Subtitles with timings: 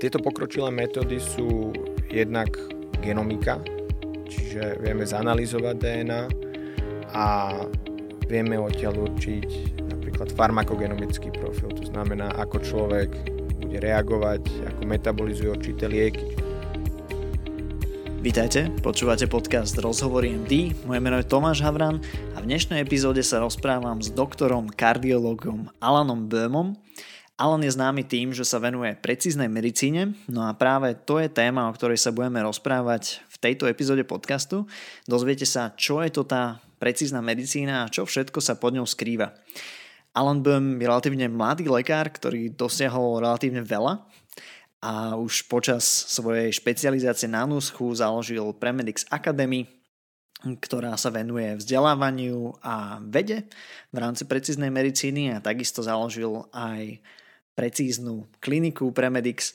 [0.00, 1.76] Tieto pokročilé metódy sú
[2.08, 2.48] jednak
[3.04, 3.60] genomika,
[4.24, 6.22] čiže vieme zanalizovať DNA
[7.12, 7.52] a
[8.24, 13.12] vieme odtiaľ určiť napríklad farmakogenomický profil, to znamená, ako človek
[13.60, 14.40] bude reagovať,
[14.72, 16.32] ako metabolizuje určité lieky.
[18.24, 22.00] Vítajte, počúvate podcast Rozhovory MD, moje meno je Tomáš Havran
[22.32, 26.72] a v dnešnej epizóde sa rozprávam s doktorom kardiologom Alanom Böhmom,
[27.40, 31.64] Alan je známy tým, že sa venuje precíznej medicíne, no a práve to je téma,
[31.64, 34.68] o ktorej sa budeme rozprávať v tejto epizóde podcastu.
[35.08, 39.32] Dozviete sa, čo je to tá precízna medicína a čo všetko sa pod ňou skrýva.
[40.12, 44.04] Alan Böhm je relatívne mladý lekár, ktorý dosiahol relatívne veľa
[44.84, 49.64] a už počas svojej špecializácie na NUSCHu založil Premedix Academy,
[50.44, 53.48] ktorá sa venuje vzdelávaniu a vede
[53.92, 57.00] v rámci precíznej medicíny a takisto založil aj
[57.60, 59.52] precíznu kliniku Premedix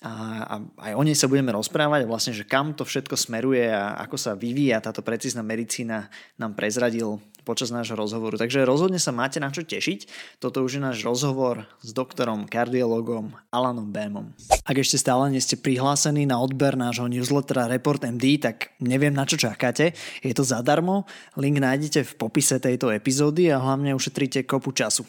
[0.00, 0.12] a,
[0.48, 0.54] a
[0.88, 4.32] aj o nej sa budeme rozprávať vlastne, že kam to všetko smeruje a ako sa
[4.32, 6.08] vyvíja táto precízna medicína
[6.40, 7.20] nám prezradil
[7.50, 8.38] počas nášho rozhovoru.
[8.38, 10.06] Takže rozhodne sa máte na čo tešiť.
[10.38, 14.30] Toto už je náš rozhovor s doktorom kardiologom Alanom Bémom.
[14.62, 19.26] Ak ešte stále nie ste prihlásení na odber nášho newslettera Report MD, tak neviem na
[19.26, 19.98] čo čakáte.
[20.22, 25.02] Je to zadarmo, link nájdete v popise tejto epizódy a hlavne ušetríte kopu času.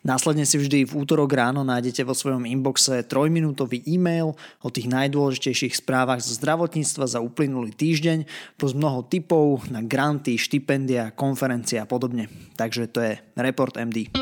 [0.00, 4.32] Následne si vždy v útorok ráno nájdete vo svojom inboxe trojminútový e-mail
[4.64, 8.24] o tých najdôležitejších správach zo zdravotníctva za uplynulý týždeň,
[8.56, 12.30] plus mnoho tipov na granty, štipendia, konferencie a podobne.
[12.54, 14.14] Takže to je Report MD.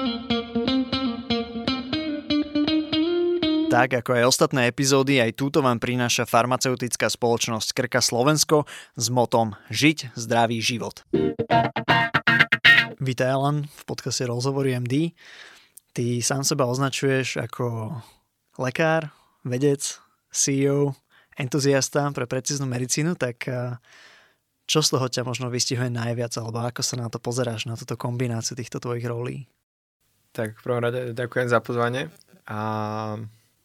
[3.70, 8.66] Tak ako aj ostatné epizódy, aj túto vám prináša farmaceutická spoločnosť Krka Slovensko
[8.98, 11.06] s motom Žiť zdravý život.
[12.98, 15.14] Vítaj Alan v podcaste Rozhovory MD.
[15.94, 17.94] Ty sám seba označuješ ako
[18.58, 19.14] lekár,
[19.47, 20.03] vedec,
[20.34, 20.98] CEO,
[21.38, 23.78] entuziasta pre precíznu medicínu, tak eh,
[24.71, 27.99] čo z toho ťa možno vystihuje najviac, alebo ako sa na to pozeráš, na túto
[27.99, 29.50] kombináciu týchto tvojich rolí?
[30.31, 32.06] Tak v prvom rade ďakujem za pozvanie
[32.47, 33.19] a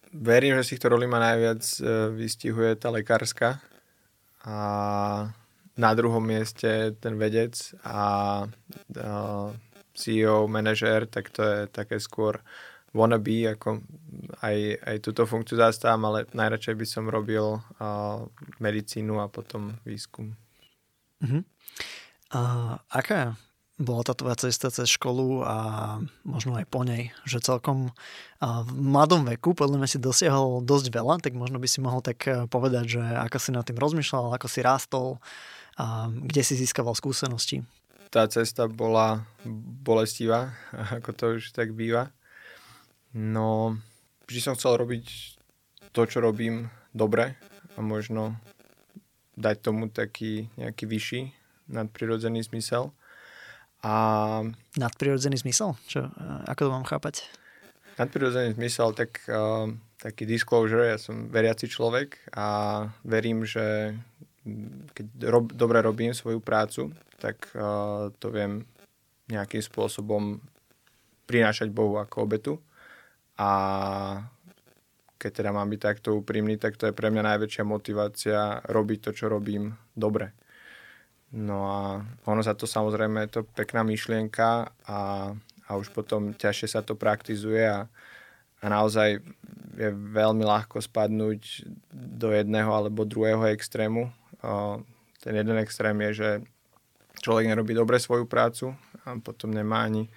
[0.09, 3.61] verím, že z týchto rolí ma najviac e, vystihuje tá lekárska
[4.41, 4.57] a
[5.77, 7.53] na druhom mieste ten vedec
[7.85, 8.41] a
[9.93, 12.41] CEO, manažér, tak to je také skôr
[12.95, 13.83] wannabe, ako
[14.41, 18.23] aj, aj túto funkciu zastávam, ale najradšej by som robil uh,
[18.63, 20.31] medicínu a potom výskum.
[21.23, 21.41] Uh-huh.
[22.33, 22.41] A
[22.91, 23.39] aká
[23.75, 25.55] bola tá tvoja cesta cez školu a
[26.23, 27.91] možno aj po nej, že celkom
[28.39, 32.23] v mladom veku podľa mňa si dosiahol dosť veľa, tak možno by si mohol tak
[32.23, 35.19] e, povedať, že ako si nad tým rozmýšľal, ako si rástol,
[35.75, 37.67] a kde si získaval skúsenosti.
[38.15, 39.27] Tá cesta bola
[39.83, 40.55] bolestivá,
[40.95, 42.15] ako to už tak býva.
[43.11, 43.75] No,
[44.27, 45.35] vždy som chcel robiť
[45.91, 47.35] to, čo robím dobre
[47.75, 48.39] a možno
[49.35, 51.21] dať tomu taký nejaký vyšší
[51.69, 52.93] nadprirodzený zmysel.
[53.85, 53.93] A...
[54.77, 55.77] Nadprirodzený zmysel?
[55.85, 56.09] Čo,
[56.49, 57.25] ako to mám chápať?
[57.95, 59.69] Nadprirodzený zmysel, tak uh,
[60.01, 62.47] taký disclosure, ja som veriaci človek a
[63.05, 63.95] verím, že
[64.93, 68.67] keď rob, dobre robím svoju prácu, tak uh, to viem
[69.25, 70.37] nejakým spôsobom
[71.25, 72.53] prinášať Bohu ako obetu.
[73.41, 73.49] A
[75.15, 79.11] keď teda mám byť takto úprimný, tak to je pre mňa najväčšia motivácia robiť to,
[79.15, 80.35] čo robím dobre.
[81.35, 81.81] No a
[82.29, 84.99] ono sa to samozrejme, je to pekná myšlienka a,
[85.67, 87.91] a už potom ťažšie sa to praktizuje a,
[88.61, 89.19] a naozaj
[89.75, 94.07] je veľmi ľahko spadnúť do jedného alebo druhého extrému.
[94.39, 94.79] O,
[95.19, 96.29] ten jeden extrém je, že
[97.19, 98.71] človek nerobí dobre svoju prácu
[99.03, 100.07] a potom nemá ani,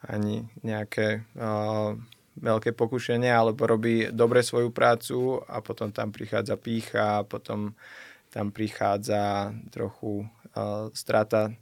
[0.00, 1.28] ani nejaké
[2.38, 7.74] veľké pokušenie, alebo robí dobre svoju prácu a potom tam prichádza pícha, potom
[8.30, 10.26] tam prichádza trochu
[10.94, 11.54] strata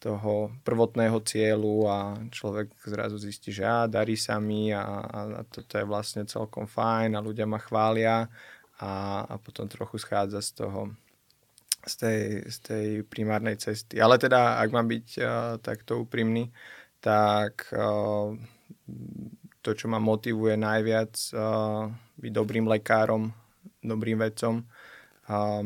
[0.00, 5.76] toho prvotného cieľu a človek zrazu zistí, že á, darí sa mi a, a toto
[5.76, 8.24] je vlastne celkom fajn a ľudia ma chvália
[8.80, 8.92] a,
[9.28, 10.88] a potom trochu schádza z toho
[11.80, 13.96] z tej, z tej primárnej cesty.
[14.00, 16.52] Ale teda, ak mám byť uh, takto úprimný,
[17.00, 18.36] tak uh,
[19.60, 23.32] to, čo ma motivuje najviac uh, byť dobrým lekárom,
[23.80, 25.64] dobrým vedcom, uh,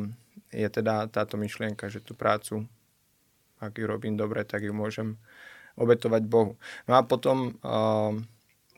[0.54, 2.66] je teda táto myšlienka, že tú prácu
[3.64, 5.16] ak ju robím dobre, tak ju môžem
[5.74, 6.60] obetovať Bohu.
[6.86, 8.12] No a potom uh,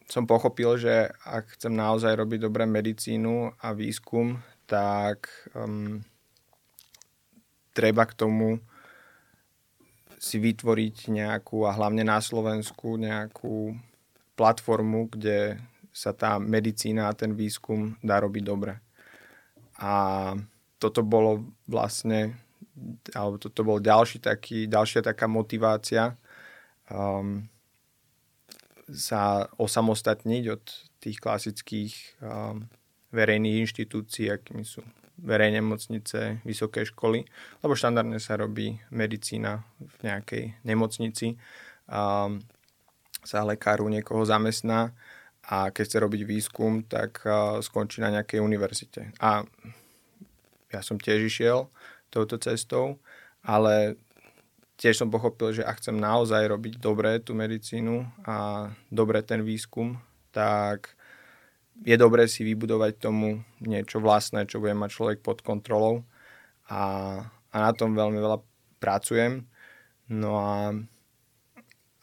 [0.07, 6.01] som pochopil, že ak chcem naozaj robiť dobré medicínu a výskum, tak um,
[7.75, 8.63] treba k tomu
[10.17, 13.77] si vytvoriť nejakú, a hlavne na Slovensku, nejakú
[14.37, 15.57] platformu, kde
[15.97, 18.77] sa tá medicína a ten výskum dá robiť dobre.
[19.81, 20.33] A
[20.77, 22.37] toto bolo vlastne,
[23.17, 26.21] alebo toto bol ďalší taký, ďalšia taká motivácia
[26.93, 27.49] um,
[28.93, 30.63] sa osamostatniť od
[31.01, 32.69] tých klasických um,
[33.17, 34.85] verejných inštitúcií, akými sú
[35.17, 37.25] verejné nemocnice, vysoké školy,
[37.65, 41.41] lebo štandardne sa robí medicína v nejakej nemocnici.
[41.89, 42.45] Um,
[43.27, 44.95] sa lekáru niekoho zamestná
[45.47, 47.23] a keď chce robiť výskum, tak
[47.63, 49.15] skončí na nejakej univerzite.
[49.23, 49.47] A
[50.71, 51.71] ja som tiež išiel
[52.11, 52.99] touto cestou,
[53.47, 53.99] ale
[54.77, 59.97] tiež som pochopil, že ak chcem naozaj robiť dobre tú medicínu a dobre ten výskum,
[60.35, 60.93] tak
[61.85, 66.05] je dobré si vybudovať tomu niečo vlastné, čo bude mať človek pod kontrolou
[66.69, 67.21] a,
[67.53, 68.41] a na tom veľmi veľa
[68.81, 69.45] pracujem.
[70.09, 70.73] No a,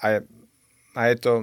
[0.02, 0.08] a,
[0.94, 1.34] a je, to,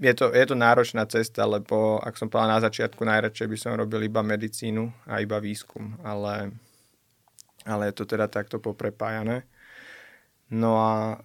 [0.00, 3.78] je, to, je to náročná cesta, lebo ak som povedal na začiatku, najradšej by som
[3.78, 6.56] robil iba medicínu a iba výskum, ale,
[7.68, 9.44] ale je to teda takto poprepájané.
[10.48, 11.20] No a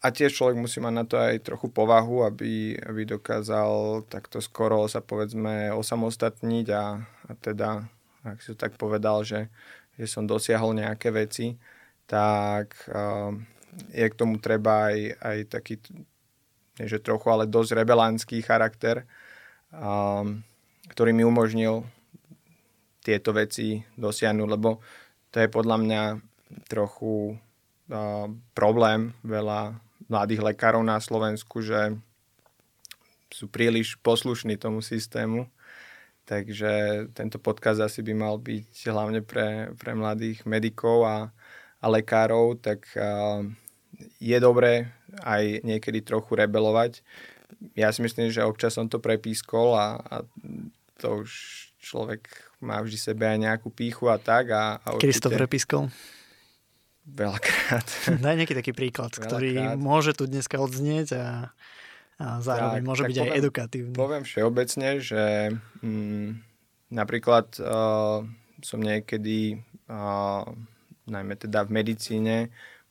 [0.00, 4.88] a tiež človek musí mať na to aj trochu povahu, aby, aby dokázal takto skoro
[4.88, 7.84] sa povedzme osamostatniť a, a teda,
[8.24, 9.52] ak si to tak povedal, že,
[10.00, 11.60] že som dosiahol nejaké veci,
[12.08, 13.36] tak uh,
[13.92, 15.74] je k tomu treba aj, aj taký,
[16.80, 19.04] nie že trochu, ale dosť rebelánský charakter,
[19.76, 20.24] uh,
[20.88, 21.84] ktorý mi umožnil
[23.04, 24.80] tieto veci dosiahnuť, lebo
[25.28, 26.02] to je podľa mňa
[26.66, 27.36] trochu
[27.92, 29.76] uh, problém veľa
[30.08, 31.94] mladých lekárov na Slovensku, že
[33.30, 35.46] sú príliš poslušní tomu systému.
[36.26, 41.30] Takže tento podkaz asi by mal byť hlavne pre, pre mladých medikov a,
[41.82, 43.42] a lekárov, tak a,
[44.18, 44.90] je dobré
[45.22, 47.02] aj niekedy trochu rebelovať.
[47.74, 50.16] Ja si myslím, že občas som to prepískol a, a
[51.00, 51.30] to už
[51.80, 52.28] človek
[52.60, 54.52] má vždy sebe aj nejakú píchu a tak.
[54.52, 55.02] A, a určite...
[55.08, 55.82] Kedy si to prepískol?
[57.08, 57.86] Veľakrát.
[58.24, 59.26] Daj nejaký taký príklad, Veľakrát.
[59.26, 61.50] ktorý môže tu dneska odznieť a,
[62.20, 63.94] a zároveň tak, môže tak byť poviem, aj edukatívny.
[63.96, 65.22] Poviem všeobecne, že
[65.82, 66.28] mm,
[66.92, 68.22] napríklad uh,
[68.60, 69.58] som niekedy,
[69.88, 70.44] uh,
[71.08, 72.36] najmä teda v medicíne,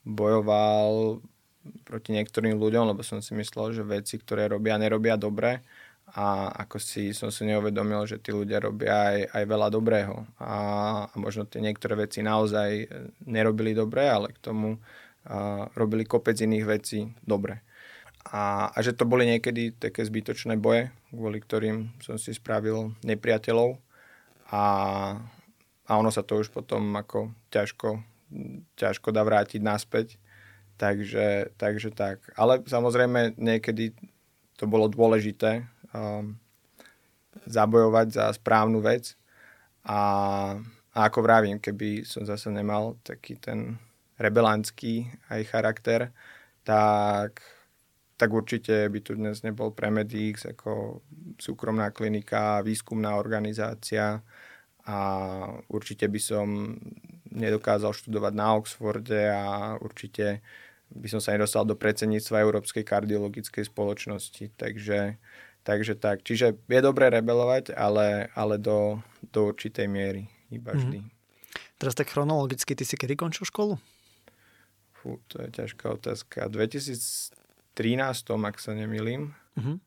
[0.03, 1.21] bojoval
[1.83, 5.61] proti niektorým ľuďom, lebo som si myslel, že veci, ktoré robia, nerobia dobre
[6.15, 10.53] a ako si som si neuvedomil, že tí ľudia robia aj, aj veľa dobrého a,
[11.05, 12.89] a možno tie niektoré veci naozaj
[13.29, 14.79] nerobili dobre, ale k tomu
[15.29, 17.61] a, robili kopec iných vecí dobre.
[18.29, 23.79] A, a že to boli niekedy také zbytočné boje, kvôli ktorým som si spravil nepriateľov
[24.51, 24.63] a,
[25.87, 28.01] a ono sa to už potom ako ťažko,
[28.77, 30.18] ťažko dá vrátiť naspäť.
[30.79, 32.23] Takže, takže tak.
[32.39, 33.91] Ale samozrejme niekedy
[34.55, 36.39] to bolo dôležité um,
[37.43, 39.19] zabojovať za správnu vec
[39.83, 40.01] a,
[40.95, 43.75] a ako vravím, keby som zase nemal taký ten
[44.15, 46.15] rebelantský aj charakter,
[46.63, 47.43] tak,
[48.15, 51.03] tak určite by tu dnes nebol Premedix ako
[51.39, 54.23] súkromná klinika, výskumná organizácia
[54.87, 54.97] a
[55.71, 56.47] určite by som
[57.31, 60.41] nedokázal študovať na Oxforde a určite
[60.89, 64.53] by som sa nedostal do predsedníctva Európskej kardiologickej spoločnosti.
[64.57, 65.21] Takže
[65.63, 70.79] Takže tak, čiže je dobré rebelovať, ale, ale do, do určitej miery iba mhm.
[70.79, 70.99] vždy.
[71.03, 71.77] Mm-hmm.
[71.79, 73.79] Teraz tak chronologicky, ty si kedy končil školu?
[74.99, 76.51] Fú, to je ťažká otázka.
[76.51, 77.31] V 2013,
[78.35, 79.31] ak sa nemýlim.
[79.55, 79.77] Mm-hmm.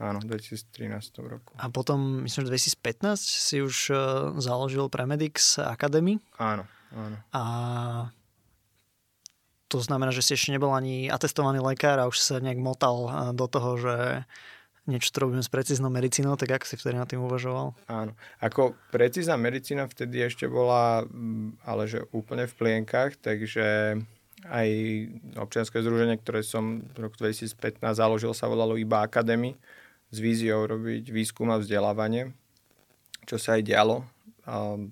[0.00, 1.52] Áno, v 2013 roku.
[1.60, 3.98] A potom, myslím, že 2015 si už uh,
[4.40, 6.16] založil Premedix Academy.
[6.40, 6.64] Áno,
[6.96, 7.16] áno.
[7.36, 7.42] A
[9.72, 13.12] to znamená, že si ešte nebol ani atestovaný lekár a už sa nejak motal eh,
[13.32, 13.96] do toho, že
[14.84, 17.72] niečo to robíme s precíznou medicínou, tak ako si vtedy na tým uvažoval?
[17.86, 18.12] Áno.
[18.42, 23.96] Ako precízna medicína vtedy ešte bola, mm, ale že úplne v plienkach, takže
[24.42, 24.68] aj
[25.38, 29.54] občianske združenie, ktoré som v roku 2015 založil, sa volalo iba Academy
[30.10, 32.34] s víziou robiť výskum a vzdelávanie,
[33.22, 34.02] čo sa aj dialo.
[34.50, 34.82] A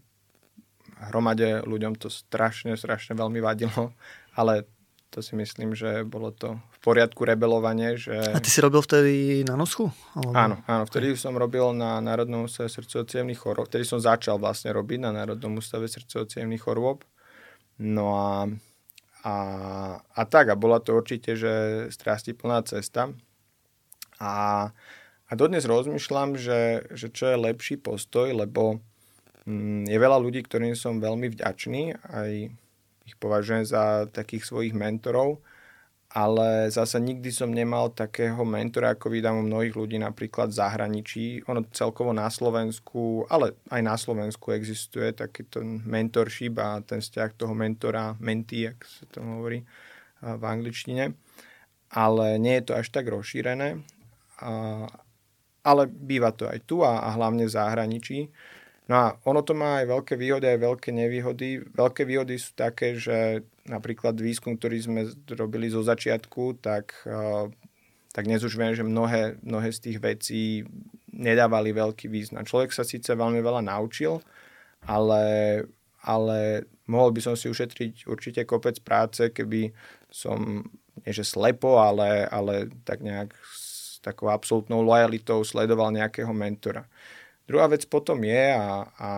[1.10, 3.90] hromade ľuďom to strašne, strašne veľmi vadilo,
[4.34, 4.66] ale
[5.10, 7.98] to si myslím, že bolo to v poriadku rebelovanie.
[7.98, 8.30] Že...
[8.30, 9.90] A ty si robil vtedy na nosku?
[10.14, 10.32] Alebo...
[10.38, 13.66] Áno, áno, vtedy som robil na Národnom ústave srdcovo chorôb.
[13.66, 16.30] Vtedy som začal vlastne robiť na Národnom ústave srdcovo
[16.62, 17.02] chorôb.
[17.82, 18.46] No a,
[19.26, 19.34] a,
[19.98, 21.88] a tak, a bola to určite, že
[22.38, 23.10] plná cesta.
[24.22, 24.70] A,
[25.26, 28.78] a dodnes rozmýšľam, že, že čo je lepší postoj, lebo
[29.42, 32.54] mm, je veľa ľudí, ktorým som veľmi vďačný, aj
[33.10, 35.42] ich považujem za takých svojich mentorov,
[36.10, 41.24] ale zase nikdy som nemal takého mentora, ako vydám u mnohých ľudí napríklad v zahraničí.
[41.46, 47.54] Ono celkovo na Slovensku, ale aj na Slovensku existuje takýto mentorship a ten vzťah toho
[47.54, 49.62] mentora, mentee, ak sa to hovorí
[50.18, 51.14] v angličtine.
[51.94, 53.78] Ale nie je to až tak rozšírené.
[55.62, 58.18] Ale býva to aj tu a, hlavne v zahraničí.
[58.90, 61.62] No a ono to má aj veľké výhody, aj veľké nevýhody.
[61.62, 65.00] Veľké výhody sú také, že napríklad výskum, ktorý sme
[65.38, 67.46] robili zo začiatku, tak, eh,
[68.10, 70.66] tak dnes už viem, že mnohé, mnohé z tých vecí
[71.14, 72.42] nedávali veľký význam.
[72.42, 74.18] Človek sa síce veľmi veľa naučil,
[74.82, 75.22] ale,
[76.02, 79.70] ale mohol by som si ušetriť určite kopec práce, keby
[80.10, 80.66] som,
[81.06, 86.90] nie že slepo, ale, ale tak nejak s takou absolútnou lojalitou sledoval nejakého mentora.
[87.50, 89.10] Druhá vec potom je a, a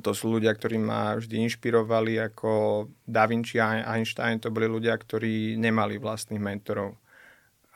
[0.00, 4.40] to sú ľudia, ktorí ma vždy inšpirovali ako Da Vinci a Einstein.
[4.40, 6.96] To boli ľudia, ktorí nemali vlastných mentorov.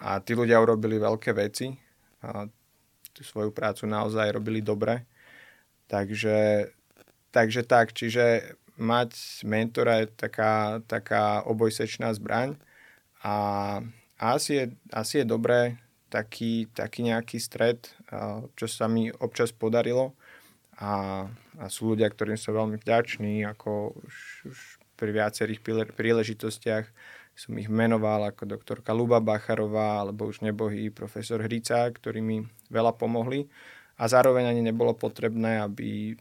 [0.00, 1.76] A tí ľudia urobili veľké veci.
[2.24, 2.48] A
[3.12, 5.04] tú svoju prácu naozaj robili dobre.
[5.92, 6.72] Takže,
[7.28, 12.56] takže tak, čiže mať mentora je taká, taká obojsečná zbraň.
[13.20, 13.34] A
[14.16, 15.76] asi, je, asi je dobré
[16.08, 17.88] taký, taký nejaký stred,
[18.56, 20.16] čo sa mi občas podarilo.
[20.78, 21.26] A,
[21.58, 24.58] a sú ľudia, ktorým som veľmi vďačný, ako už, už
[24.98, 25.62] pri viacerých
[25.94, 26.86] príležitostiach
[27.38, 32.98] som ich menoval ako doktorka Luba Bacharová alebo už nebohý profesor Hrica, ktorí mi veľa
[32.98, 33.46] pomohli.
[33.94, 36.18] A zároveň ani nebolo potrebné, aby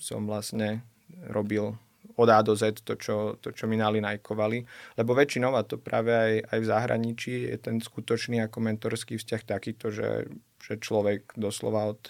[0.00, 0.80] som vlastne
[1.28, 1.76] robil
[2.14, 4.62] od A do Z to, čo, to, čo mi nalinajkovali.
[4.98, 9.42] Lebo väčšinou, a to práve aj, aj v zahraničí, je ten skutočný ako mentorský vzťah
[9.42, 10.30] takýto, že,
[10.62, 12.02] že človek doslova od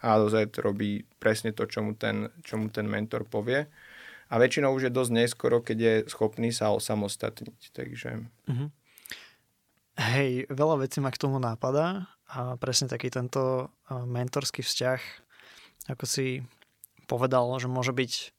[0.00, 3.68] a do Z robí presne to, čo mu ten, čo mu ten mentor povie.
[4.32, 7.60] A väčšinou už je dosť neskoro, keď je schopný sa osamostatniť.
[7.74, 8.10] Takže...
[8.48, 8.68] Mm-hmm.
[10.00, 15.00] Hej, veľa vecí ma k tomu nápada a presne taký tento mentorský vzťah,
[15.92, 16.40] ako si
[17.04, 18.32] povedal, že môže byť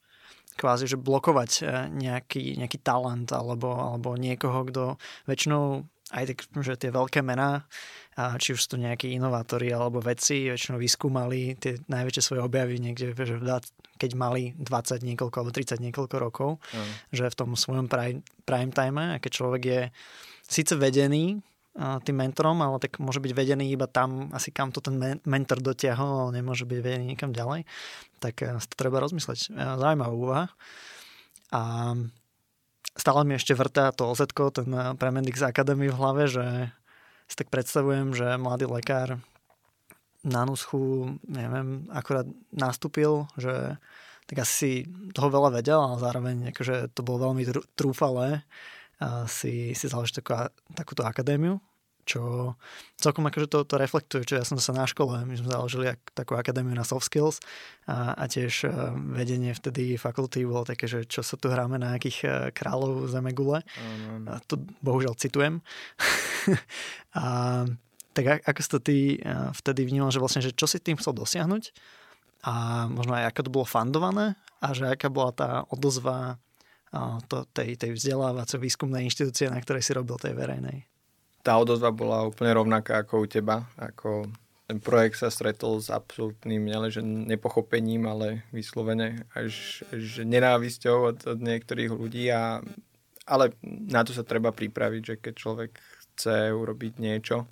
[0.62, 4.82] kvázi, že blokovať e, nejaký, nejaký talent alebo, alebo niekoho, kto
[5.26, 7.66] väčšinou aj tak, že tie veľké mená,
[8.12, 12.76] a či už sú to nejakí inovátori alebo vedci, väčšinou vyskúmali tie najväčšie svoje objavy
[12.76, 13.40] niekde, že
[13.96, 17.16] keď mali 20 niekoľko alebo 30 niekoľko rokov, mm.
[17.16, 19.80] že v tom svojom prime, prime time, a keď človek je
[20.44, 21.40] síce vedený
[21.76, 26.28] tým mentorom, ale tak môže byť vedený iba tam, asi kam to ten mentor dotiahol,
[26.28, 27.64] ale nemôže byť vedený niekam ďalej,
[28.20, 29.48] tak e, to treba rozmysleť.
[29.48, 30.46] E, zaujímavá úvaha.
[31.52, 31.92] A
[32.96, 34.20] stále mi ešte vrtá to oz
[34.52, 36.46] ten eh, Premendix Academy v hlave, že
[37.28, 39.16] si tak predstavujem, že mladý lekár
[40.22, 43.80] na nuschu, neviem, akorát nastúpil, že
[44.30, 44.86] tak asi
[45.16, 47.42] toho veľa vedel, ale zároveň akože to bolo veľmi
[47.74, 48.46] trúfalé
[49.26, 50.34] si, si založiť takú,
[50.74, 51.58] takúto akadémiu
[52.02, 52.54] čo
[52.98, 56.00] celkom akože to, to reflektuje, čo ja som sa na škole, my sme založili ak,
[56.14, 57.38] takú akadémiu na soft skills
[57.86, 61.94] a, a tiež uh, vedenie vtedy fakulty bolo také, že čo sa tu hráme na
[61.94, 63.62] nejakých uh, kráľov zemegule.
[63.78, 64.26] Mm.
[64.26, 65.62] A to bohužiaľ citujem.
[67.18, 67.24] a,
[68.12, 71.14] tak ako si to ty uh, vtedy vnímal, že vlastne, že čo si tým chcel
[71.14, 71.70] dosiahnuť
[72.42, 76.42] a možno aj ako to bolo fandované a že aká bola tá odozva
[77.26, 80.84] to, tej, tej vzdelávacej výskumnej inštitúcie, na ktorej si robil tej verejnej
[81.42, 83.66] tá odozva bola úplne rovnaká ako u teba.
[83.74, 84.30] Ako
[84.70, 91.38] ten projekt sa stretol s absolútnym nielenže nepochopením, ale vyslovene až, až nenávisťou od, od
[91.42, 92.30] niektorých ľudí.
[92.30, 92.62] A,
[93.26, 95.72] ale na to sa treba pripraviť, že keď človek
[96.14, 97.50] chce urobiť niečo,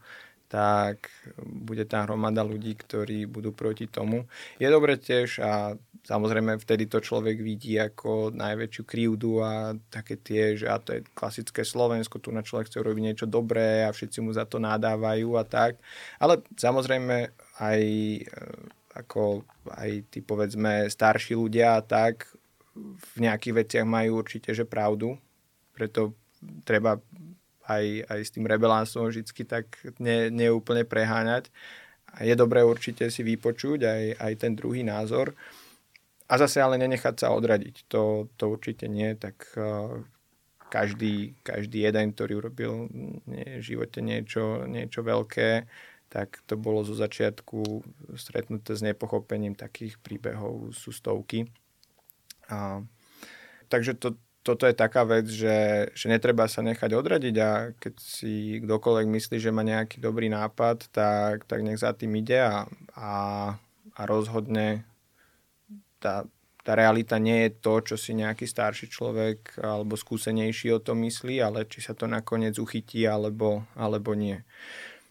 [0.50, 1.14] tak
[1.46, 4.26] bude tá hromada ľudí, ktorí budú proti tomu.
[4.58, 10.58] Je dobre tiež a samozrejme vtedy to človek vidí ako najväčšiu krivdu a také tie,
[10.58, 14.18] že a to je klasické Slovensko, tu na človek chce urobiť niečo dobré a všetci
[14.26, 15.78] mu za to nadávajú a tak.
[16.18, 17.30] Ale samozrejme
[17.62, 17.82] aj
[18.18, 18.22] e,
[18.98, 22.26] ako aj tí povedzme starší ľudia a tak
[23.14, 25.14] v nejakých veciach majú určite, že pravdu.
[25.70, 26.18] Preto
[26.66, 26.98] treba
[27.70, 29.70] aj, aj s tým rebelánstvom vždy tak
[30.02, 31.54] ne, neúplne preháňať.
[32.18, 35.38] Je dobré určite si vypočuť aj, aj ten druhý názor.
[36.26, 37.86] A zase ale nenechať sa odradiť.
[37.90, 39.14] To, to určite nie.
[39.14, 40.02] Tak uh,
[40.70, 42.86] každý, každý jeden, ktorý urobil
[43.26, 45.66] nie, v živote niečo, niečo veľké,
[46.10, 47.82] tak to bolo zo začiatku
[48.18, 51.46] stretnuté s nepochopením takých príbehov sú stovky.
[52.50, 52.82] A,
[53.70, 58.56] takže to, toto je taká vec, že, že netreba sa nechať odradiť a keď si
[58.64, 62.64] kdokoľvek myslí, že má nejaký dobrý nápad, tak, tak nech za tým ide a,
[62.96, 63.12] a,
[63.92, 64.88] a rozhodne
[66.00, 66.24] tá,
[66.64, 71.44] tá realita nie je to, čo si nejaký starší človek alebo skúsenejší o tom myslí,
[71.44, 74.40] ale či sa to nakoniec uchytí alebo, alebo nie.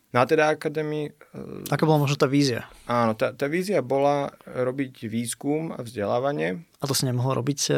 [0.10, 1.14] Na teda akadémii...
[1.14, 2.66] E, Aká bola možno tá vízia?
[2.90, 6.66] Áno, tá, tá vízia bola robiť výskum a vzdelávanie.
[6.82, 7.74] A to si nemohol robiť e,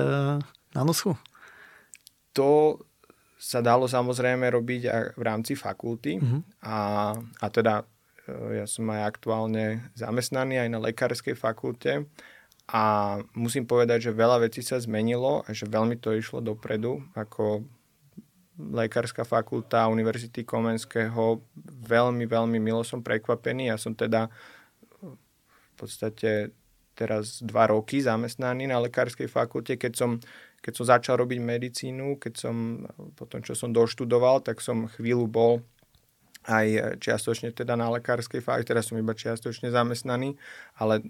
[0.72, 1.20] na nosku?
[2.38, 2.79] To
[3.41, 6.21] sa dalo samozrejme robiť aj v rámci fakulty.
[6.21, 6.45] Uh-huh.
[6.61, 6.77] A,
[7.17, 7.81] a teda
[8.29, 12.05] e, ja som aj aktuálne zamestnaný aj na lekárskej fakulte
[12.71, 17.65] a musím povedať, že veľa vecí sa zmenilo a že veľmi to išlo dopredu, ako
[18.55, 21.41] lekárska fakulta Univerzity Komenského.
[21.67, 23.73] Veľmi, veľmi milo som prekvapený.
[23.73, 24.31] Ja som teda
[25.01, 26.53] v podstate
[26.93, 29.75] teraz dva roky zamestnaný na lekárskej fakulte.
[29.75, 30.21] Keď som,
[30.61, 32.85] keď som začal robiť medicínu, keď som,
[33.17, 35.53] potom čo som doštudoval, tak som chvíľu bol
[36.45, 40.37] aj čiastočne teda na lekárskej fakulte, teraz som iba čiastočne zamestnaný,
[40.77, 41.05] ale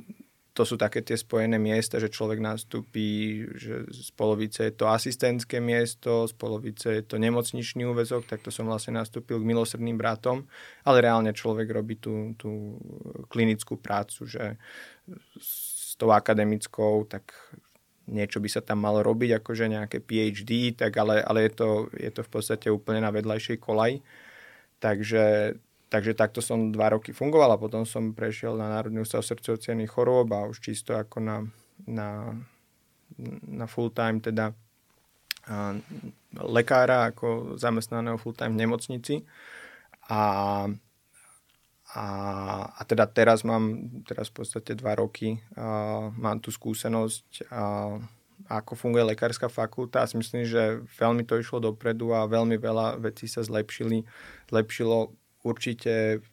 [0.52, 5.64] to sú také tie spojené miesta, že človek nastúpi, že z polovice je to asistentské
[5.64, 10.44] miesto, z polovice je to nemocničný úvezok, tak to som vlastne nastúpil k milosrdným bratom,
[10.84, 12.76] ale reálne človek robí tú, tú
[13.32, 14.60] klinickú prácu, že
[15.40, 17.32] s tou akademickou, tak
[18.12, 22.12] niečo by sa tam malo robiť, akože nejaké PhD, tak ale, ale je, to, je
[22.12, 24.04] to v podstate úplne na vedľajšej kolaj.
[24.84, 25.56] Takže
[25.92, 30.32] Takže takto som dva roky fungoval a potom som prešiel na Národný ústav srdcovcianých chorôb
[30.32, 31.44] a už čisto ako na,
[31.84, 32.32] na,
[33.44, 34.56] na full time teda
[35.52, 35.76] a,
[36.48, 39.16] lekára ako zamestnaného full time v nemocnici.
[40.08, 40.72] A,
[41.92, 42.06] a,
[42.72, 48.00] a teda teraz mám, teraz v podstate dva roky a, mám tú skúsenosť a,
[48.50, 50.02] ako funguje lekárska fakulta.
[50.02, 54.08] A myslím, že veľmi to išlo dopredu a veľmi veľa vecí sa zlepšili,
[54.50, 55.14] zlepšilo
[55.46, 56.24] určite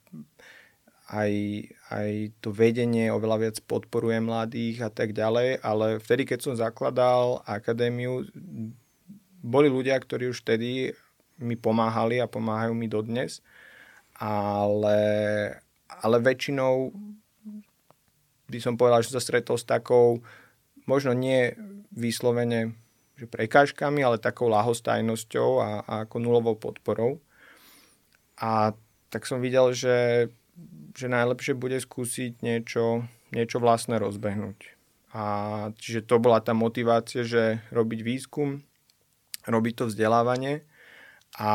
[1.08, 1.32] aj,
[1.88, 2.10] aj
[2.44, 8.28] to vedenie oveľa viac podporuje mladých a tak ďalej, ale vtedy, keď som zakladal akadémiu,
[9.40, 10.92] boli ľudia, ktorí už vtedy
[11.40, 13.40] mi pomáhali a pomáhajú mi dodnes,
[14.18, 15.00] ale,
[15.86, 16.90] ale väčšinou
[18.48, 20.24] by som povedal, že sa stretol s takou,
[20.88, 21.54] možno nie
[21.92, 22.74] vyslovene
[23.18, 27.18] že prekážkami, ale takou lahostajnosťou a, a ako nulovou podporou.
[28.38, 28.78] A
[29.10, 30.30] tak som videl, že,
[30.94, 33.02] že najlepšie bude skúsiť niečo,
[33.34, 34.78] niečo vlastné rozbehnúť.
[35.10, 35.24] A
[35.74, 38.62] čiže to bola tá motivácia, že robiť výskum,
[39.50, 40.62] robiť to vzdelávanie
[41.42, 41.50] a,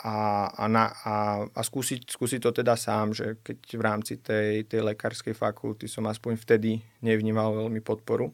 [0.00, 4.64] a, a, na, a, a skúsiť, skúsiť to teda sám, že keď v rámci tej,
[4.64, 8.32] tej lekárskej fakulty som aspoň vtedy nevnímal veľmi podporu.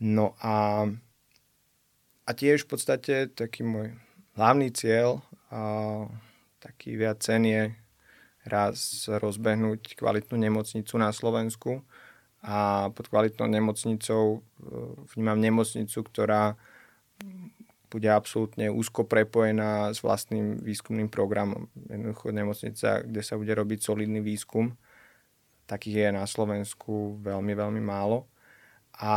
[0.00, 0.88] No a,
[2.24, 3.92] a tiež v podstate taký môj
[4.40, 5.20] hlavný cieľ
[5.52, 6.08] a,
[6.64, 7.62] taký viac cen je
[8.48, 11.84] raz rozbehnúť kvalitnú nemocnicu na Slovensku
[12.40, 14.38] a pod kvalitnou nemocnicou e,
[15.12, 16.56] vnímam nemocnicu, ktorá
[17.88, 21.72] bude absolútne úzko prepojená s vlastným výskumným programom.
[21.88, 24.76] Jednoducho nemocnica, kde sa bude robiť solidný výskum,
[25.68, 28.28] takých je na Slovensku veľmi, veľmi málo.
[28.98, 29.12] A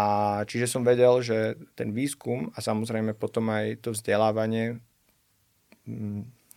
[0.46, 4.80] čiže som vedel, že ten výskum a samozrejme potom aj to vzdelávanie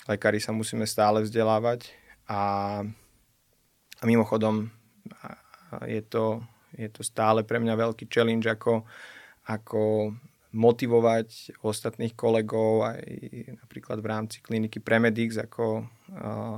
[0.09, 1.89] lekári sa musíme stále vzdelávať
[2.29, 2.85] a,
[4.01, 4.69] a mimochodom
[5.89, 6.45] je to,
[6.77, 8.85] je to stále pre mňa veľký challenge, ako,
[9.49, 10.13] ako
[10.55, 13.03] motivovať ostatných kolegov aj
[13.59, 15.83] napríklad v rámci kliniky Premedix, ako,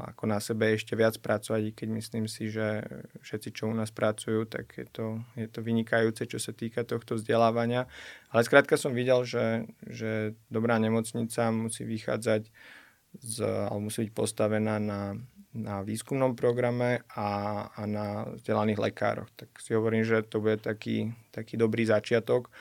[0.04, 2.85] ako na sebe ešte viac pracovať, i keď myslím si, že
[3.24, 7.16] všetci, čo u nás pracujú, tak je to, je to vynikajúce, čo sa týka tohto
[7.16, 7.88] vzdelávania.
[8.28, 12.52] Ale skrátka som videl, že, že dobrá nemocnica musí vychádzať
[13.16, 15.16] z, alebo musí byť postavená na,
[15.56, 19.32] na výskumnom programe a, a na vzdelaných lekároch.
[19.40, 22.52] Tak si hovorím, že to bude taký, taký dobrý začiatok.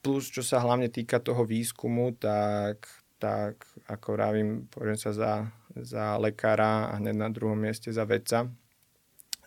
[0.00, 2.88] Plus, čo sa hlavne týka toho výskumu, tak,
[3.20, 5.32] tak ako vravím, považujem sa za,
[5.76, 8.48] za lekára a hneď na druhom mieste za vedca.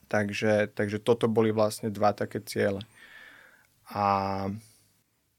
[0.05, 2.85] Takže, takže toto boli vlastne dva také ciele.
[3.89, 4.45] A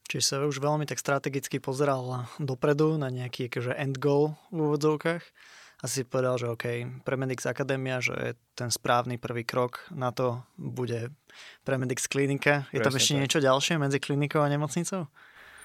[0.04, 5.24] Čiže sa už veľmi tak strategicky pozeral dopredu na nejaký akože end goal v úvodzovkách
[5.84, 6.64] a si povedal, že OK,
[7.04, 11.12] Premedix Akadémia, že je ten správny prvý krok na to bude
[11.60, 12.64] Premedix klinika.
[12.72, 13.20] Je Presne tam ešte tak.
[13.20, 15.12] niečo ďalšie medzi klinikou a nemocnicou?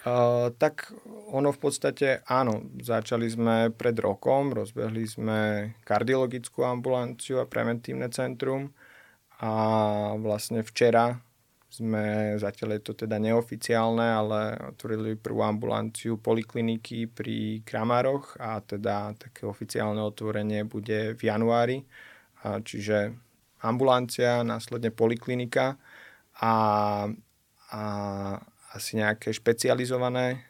[0.03, 0.91] Uh, tak
[1.31, 5.39] ono v podstate áno, začali sme pred rokom, rozbehli sme
[5.87, 8.75] kardiologickú ambulanciu a preventívne centrum
[9.39, 9.51] a
[10.19, 11.19] vlastne včera
[11.69, 19.13] sme, zatiaľ je to teda neoficiálne, ale otvorili prvú ambulanciu polikliniky pri Kramároch a teda
[19.13, 21.85] také oficiálne otvorenie bude v januári.
[22.41, 23.13] Čiže
[23.61, 25.77] ambulancia, následne poliklinika
[26.41, 26.53] a,
[27.69, 27.81] a
[28.73, 30.41] asi nejaké špecializované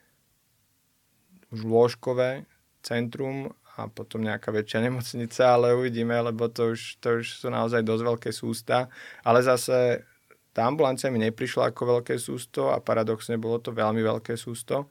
[1.51, 2.47] už lôžkové
[2.79, 7.79] centrum a potom nejaká väčšia nemocnica, ale uvidíme, lebo to už, to už sú naozaj
[7.83, 8.91] dosť veľké sústa.
[9.23, 10.03] Ale zase
[10.53, 14.89] tá ambulancia mi neprišla ako veľké sústo a paradoxne bolo to veľmi veľké sústo.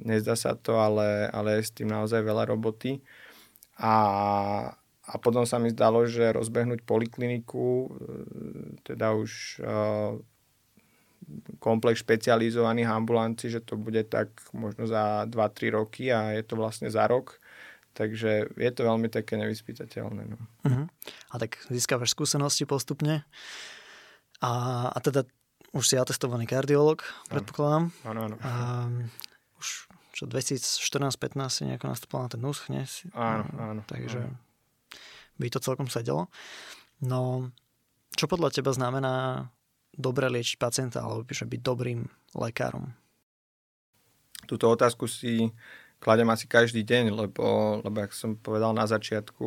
[0.00, 3.00] Nezdá sa to, ale, ale je s tým naozaj veľa roboty.
[3.80, 3.94] A,
[5.04, 7.88] a potom sa mi zdalo, že rozbehnúť polikliniku, e,
[8.84, 10.16] teda už uh,
[11.60, 16.88] komplex špecializovaných ambulancií, že to bude tak možno za 2-3 roky a je to vlastne
[16.92, 17.42] za rok,
[17.92, 20.22] Takže je to veľmi také nevyspytateľné.
[20.24, 20.40] No.
[20.64, 20.88] Uh-huh.
[21.28, 23.28] A tak získavaš skúsenosti postupne.
[24.42, 24.52] A,
[24.90, 25.22] a teda
[25.72, 27.00] už si atestovaný kardiolog,
[27.30, 27.94] predpokladám.
[28.04, 28.36] Áno, áno.
[28.42, 28.50] A,
[29.56, 32.84] už čo 2014-15 si nejako nastupoval na ten NUSCH, nie?
[33.16, 33.80] Áno, áno.
[33.88, 34.36] Takže áno.
[35.40, 36.28] by to celkom sedelo.
[37.00, 37.48] No,
[38.12, 39.48] čo podľa teba znamená
[39.96, 42.04] dobre liečiť pacienta, alebo že byť dobrým
[42.36, 42.92] lekárom?
[44.44, 45.48] Túto otázku si
[46.02, 49.44] kladem asi každý deň, lebo, lebo jak som povedal na začiatku,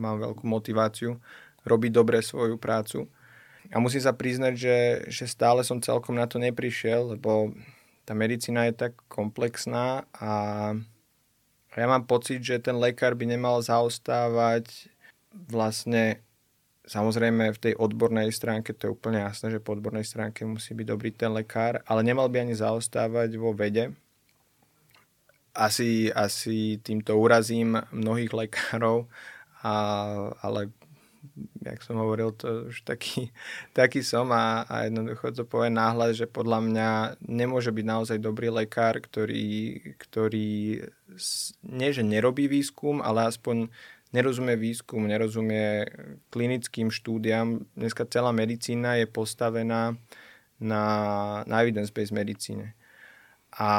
[0.00, 1.20] mám veľkú motiváciu
[1.62, 3.06] robiť dobre svoju prácu.
[3.70, 7.54] A musím sa priznať, že, že stále som celkom na to neprišiel, lebo
[8.02, 10.30] tá medicína je tak komplexná a
[11.78, 14.90] ja mám pocit, že ten lekár by nemal zaostávať
[15.30, 16.18] vlastne
[16.90, 20.86] Samozrejme v tej odbornej stránke to je úplne jasné, že po odbornej stránke musí byť
[20.90, 23.94] dobrý ten lekár, ale nemal by ani zaostávať vo vede,
[25.54, 29.06] asi, asi týmto urazím mnohých lekárov,
[29.62, 29.74] a,
[30.42, 30.74] ale
[31.62, 33.30] jak som hovoril, to už taký,
[33.78, 36.88] taký som a, a jednoducho to povie náhľad, že podľa mňa
[37.24, 40.82] nemôže byť naozaj dobrý lekár, ktorý, ktorý
[41.66, 43.70] nie že nerobí výskum, ale aspoň
[44.10, 45.86] nerozumie výskum, nerozumie
[46.34, 47.66] klinickým štúdiam.
[47.78, 49.94] Dneska celá medicína je postavená
[50.58, 50.84] na,
[51.46, 52.74] na evidence-based medicíne.
[53.54, 53.70] A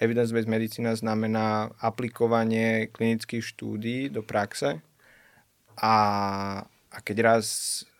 [0.00, 4.80] evidence-based medicína znamená aplikovanie klinických štúdí do praxe.
[5.76, 5.94] A,
[6.94, 7.46] a keď raz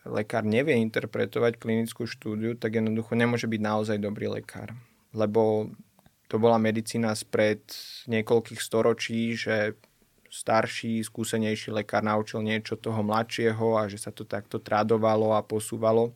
[0.07, 4.71] lekár nevie interpretovať klinickú štúdiu, tak jednoducho nemôže byť naozaj dobrý lekár.
[5.11, 5.75] Lebo
[6.31, 7.61] to bola medicína spred
[8.07, 9.75] niekoľkých storočí, že
[10.31, 16.11] starší, skúsenejší lekár naučil niečo toho mladšieho a že sa to takto tradovalo a posúvalo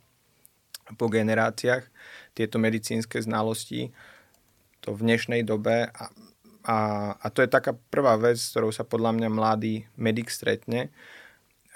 [0.99, 1.87] po generáciách
[2.35, 3.95] tieto medicínske znalosti
[4.83, 6.05] to v dnešnej dobe a,
[6.67, 6.79] a,
[7.15, 10.91] a to je taká prvá vec, s ktorou sa podľa mňa mladý medic stretne,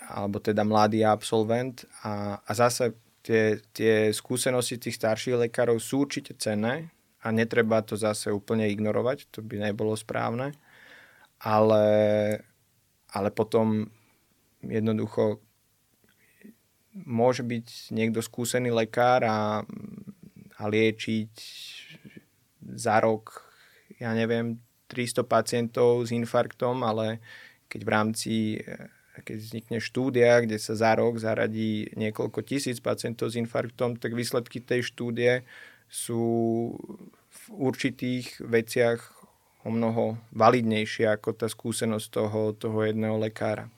[0.09, 1.87] alebo teda mladý absolvent.
[2.03, 6.91] A, a zase tie, tie skúsenosti tých starších lekárov sú určite cenné
[7.23, 10.59] a netreba to zase úplne ignorovať, to by nebolo správne,
[11.39, 11.87] ale,
[13.15, 13.87] ale potom
[14.67, 15.39] jednoducho
[16.93, 19.63] môže byť niekto skúsený lekár a,
[20.59, 21.33] a liečiť
[22.75, 23.43] za rok,
[24.03, 24.59] ja neviem,
[24.91, 27.23] 300 pacientov s infarktom, ale
[27.71, 28.33] keď v rámci
[29.21, 34.65] keď vznikne štúdia, kde sa za rok zaradí niekoľko tisíc pacientov s infarktom, tak výsledky
[34.65, 35.45] tej štúdie
[35.93, 36.25] sú
[37.29, 39.01] v určitých veciach
[39.63, 43.69] o mnoho validnejšie ako tá skúsenosť toho, toho jedného lekára.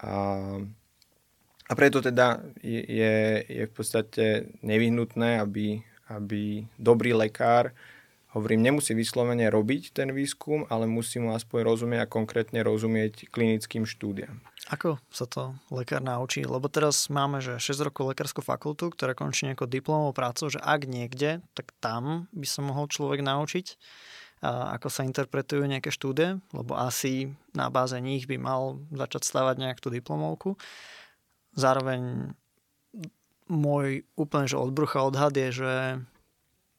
[0.00, 0.16] A,
[1.68, 7.76] a preto teda je, je v podstate nevyhnutné, aby, aby dobrý lekár
[8.34, 13.86] Hovorím, nemusí vyslovene robiť ten výskum, ale musí mu aspoň rozumieť a konkrétne rozumieť klinickým
[13.86, 14.42] štúdiam.
[14.74, 16.42] Ako sa to lekár naučí?
[16.42, 20.82] Lebo teraz máme, že 6 rokov lekárskú fakultu, ktorá končí nejakou diplomovou prácou, že ak
[20.90, 23.78] niekde, tak tam by sa mohol človek naučiť,
[24.44, 29.56] a ako sa interpretujú nejaké štúdie, lebo asi na báze nich by mal začať stavať
[29.56, 30.60] nejak tú diplomovku.
[31.56, 32.34] Zároveň
[33.48, 35.72] môj úplne že odbrucha odhad je, že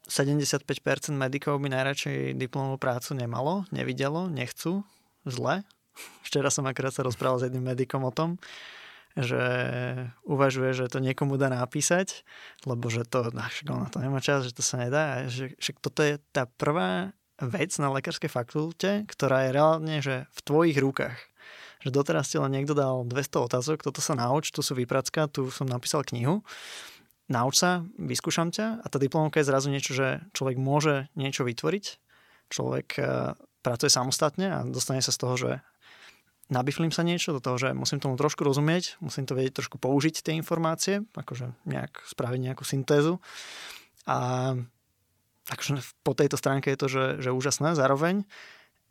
[0.08, 0.66] 75%
[1.14, 4.86] medikov by najradšej diplomovú prácu nemalo, nevidelo, nechcú,
[5.26, 5.66] zle.
[6.22, 8.38] Včera som akorát sa rozprával s jedným medikom o tom,
[9.16, 9.42] že
[10.28, 12.28] uvažuje, že to niekomu dá napísať,
[12.68, 15.26] lebo že to, však na to nemá čas, že to sa nedá.
[15.32, 20.40] Že, že toto je tá prvá vec na lekárskej fakulte, ktorá je reálne že v
[20.44, 21.20] tvojich rukách.
[21.84, 25.48] Že doteraz ti len niekto dal 200 otázok, toto sa nauč, tu sú vypracka, tu
[25.48, 26.44] som napísal knihu
[27.32, 31.86] nauč sa, vyskúšam ťa a tá diplomovka je zrazu niečo, že človek môže niečo vytvoriť,
[32.54, 33.02] človek e,
[33.66, 35.52] pracuje samostatne a dostane sa z toho, že
[36.54, 40.22] nabiflím sa niečo, do toho, že musím tomu trošku rozumieť, musím to vedieť trošku použiť
[40.22, 43.18] tie informácie, akože nejak spraviť nejakú syntézu.
[44.06, 44.54] A
[45.50, 47.74] akože po tejto stránke je to, že, že úžasné.
[47.74, 48.30] Zároveň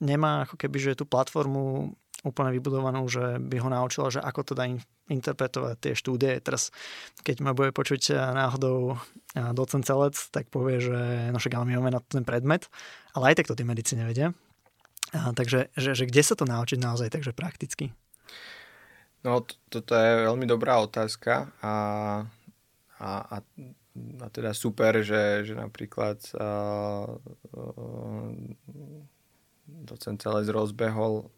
[0.03, 4.65] nemá ako keby, že tú platformu úplne vybudovanú, že by ho naučila, že ako teda
[4.65, 4.81] in,
[5.13, 6.41] interpretovať tie štúdie.
[6.41, 6.73] Teraz,
[7.21, 8.97] keď ma bude počuť náhodou
[9.53, 12.73] docent Celec, tak povie, že no však ale my máme na ten predmet,
[13.13, 14.33] ale aj tak to tí medici nevedia.
[15.15, 17.93] A, takže že, že kde sa to naučiť naozaj takže prakticky?
[19.23, 21.75] No, to, toto je veľmi dobrá otázka a,
[23.01, 23.37] a, a,
[24.21, 27.15] a teda super, že, že napríklad uh,
[27.57, 28.29] uh,
[29.65, 31.31] docent Celec rozbehol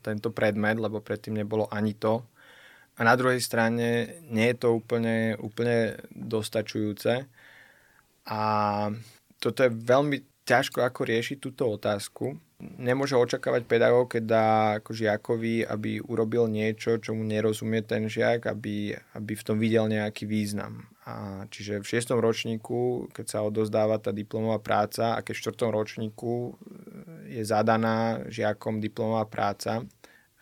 [0.00, 2.24] tento predmet, lebo predtým nebolo ani to.
[2.98, 7.24] A na druhej strane nie je to úplne, úplne dostačujúce.
[8.28, 8.42] A
[9.40, 14.46] toto je veľmi ťažko ako riešiť túto otázku, nemôže očakávať pedagóg, keď dá
[14.80, 19.88] ako žiakovi, aby urobil niečo, čo mu nerozumie ten žiak, aby, aby v tom videl
[19.88, 20.84] nejaký význam.
[21.08, 25.70] A čiže v šiestom ročníku, keď sa odozdáva tá diplomová práca a keď v štvrtom
[25.72, 26.32] ročníku
[27.30, 29.86] je zadaná žiakom diplomová práca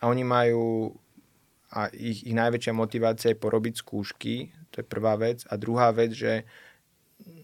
[0.01, 0.97] a oni majú
[1.69, 5.45] a ich, ich najväčšia motivácia je porobiť skúšky, to je prvá vec.
[5.45, 6.49] A druhá vec, že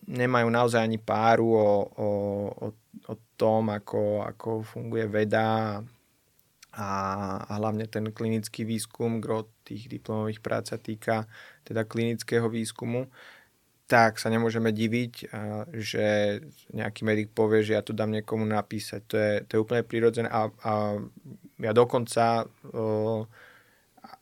[0.10, 2.10] nemajú naozaj ani páru o, o,
[2.50, 2.68] o
[3.08, 5.80] o tom, ako, ako funguje veda
[6.76, 6.90] a,
[7.44, 11.28] a hlavne ten klinický výskum, gro tých diplomových prác sa týka
[11.68, 13.08] teda klinického výskumu,
[13.86, 15.30] tak sa nemôžeme diviť,
[15.78, 16.06] že
[16.74, 19.02] nejaký medic povie, že ja to dám niekomu napísať.
[19.06, 20.74] To je, to je úplne prirodzené a, a
[21.62, 23.30] ja dokonca o,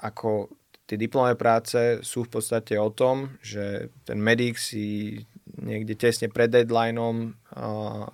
[0.03, 0.51] ako
[0.83, 5.15] tie diplomové práce sú v podstate o tom, že ten medic si
[5.63, 7.31] niekde tesne pred deadlineom,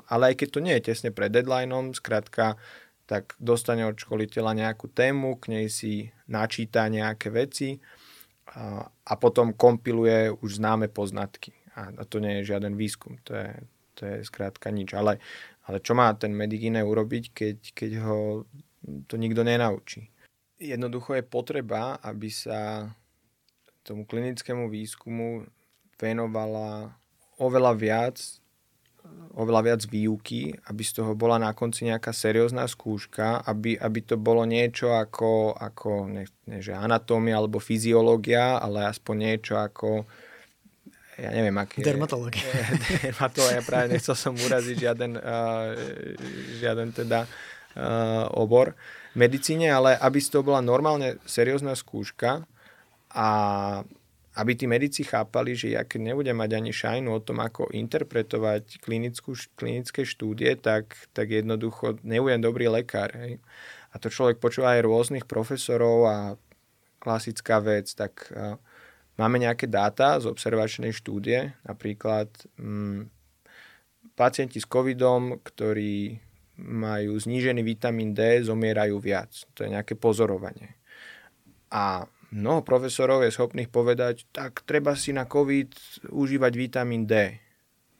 [0.05, 2.61] ale aj keď to nie je tesne pred deadlineom, skrátka,
[3.09, 7.81] tak dostane od školiteľa nejakú tému, k nej si načíta nejaké veci
[9.05, 11.53] a potom kompiluje už známe poznatky.
[11.77, 13.49] A to nie je žiaden výskum, to je,
[13.95, 14.91] to je skrátka nič.
[14.97, 15.21] Ale,
[15.69, 18.43] ale čo má ten medic iné urobiť, keď, keď ho
[19.07, 20.11] to nikto nenaučí?
[20.59, 22.91] Jednoducho je potreba, aby sa
[23.85, 25.47] tomu klinickému výskumu
[25.95, 26.99] venovala
[27.39, 28.17] oveľa viac
[29.39, 34.19] oveľa viac výuky, aby z toho bola na konci nejaká seriózna skúška, aby, aby to
[34.19, 40.03] bolo niečo ako, ako ne, ne, že anatómia alebo fyziológia, ale aspoň niečo ako
[41.19, 42.47] ja neviem, aký Dermatológia.
[43.03, 45.75] Dermatológia, práve nechcel som uraziť žiaden, uh,
[46.63, 48.71] žiaden teda uh, obor
[49.11, 52.47] v medicíne, ale aby z toho bola normálne seriózna skúška
[53.11, 53.29] a
[54.39, 58.79] aby tí medici chápali, že ja keď nebudem mať ani šajnu o tom, ako interpretovať
[58.79, 63.11] klinickú, klinické štúdie, tak, tak jednoducho nebudem dobrý lekár.
[63.19, 63.43] Hej.
[63.91, 66.17] A to človek počúva aj rôznych profesorov a
[67.03, 68.55] klasická vec, tak uh,
[69.19, 73.11] máme nejaké dáta z observačnej štúdie, napríklad um,
[74.15, 76.15] pacienti s covidom, ktorí
[76.59, 79.31] majú znížený vitamín D, zomierajú viac.
[79.55, 80.75] To je nejaké pozorovanie.
[81.71, 87.37] A mnoho profesorov je schopných povedať, tak treba si na COVID užívať vitamín D.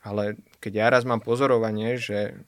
[0.06, 2.40] Ale keď ja raz mám pozorovanie, že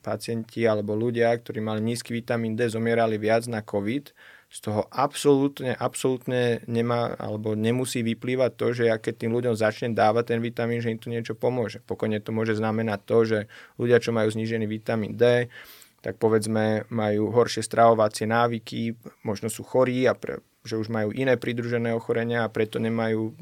[0.00, 4.14] pacienti alebo ľudia, ktorí mali nízky vitamín D, zomierali viac na COVID,
[4.46, 9.92] z toho absolútne, absolútne nemá alebo nemusí vyplývať to, že ja keď tým ľuďom začnem
[9.92, 11.82] dávať ten vitamín, že im to niečo pomôže.
[11.82, 13.38] Pokojne to môže znamenať to, že
[13.74, 15.50] ľudia, čo majú znížený vitamín D,
[15.98, 18.94] tak povedzme majú horšie stravovacie návyky,
[19.26, 23.32] možno sú chorí a pre, že už majú iné pridružené ochorenia a preto nemajú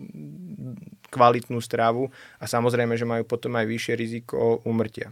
[1.09, 5.11] kvalitnú stravu a samozrejme, že majú potom aj vyššie riziko umrtia.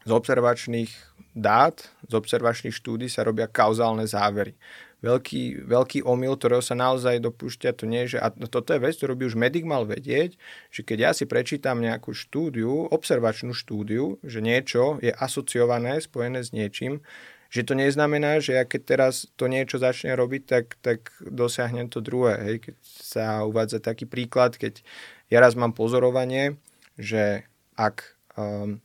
[0.00, 0.90] Z observačných
[1.36, 1.76] dát,
[2.08, 4.56] z observačných štúdí sa robia kauzálne závery.
[5.00, 9.16] Veľký, veľký omyl, ktorého sa naozaj dopúšťa, to nie, že, a toto je vec, ktorú
[9.16, 10.36] by už medic mal vedieť,
[10.68, 16.52] že keď ja si prečítam nejakú štúdiu, observačnú štúdiu, že niečo je asociované, spojené s
[16.52, 17.00] niečím,
[17.50, 21.98] že to neznamená, že ja keď teraz to niečo začne robiť, tak, tak dosiahnem to
[21.98, 22.38] druhé.
[22.38, 22.56] Hej.
[22.62, 24.86] Keď sa uvádza taký príklad, keď
[25.26, 26.56] ja raz mám pozorovanie,
[26.94, 27.42] že
[27.74, 28.06] ak
[28.38, 28.78] um,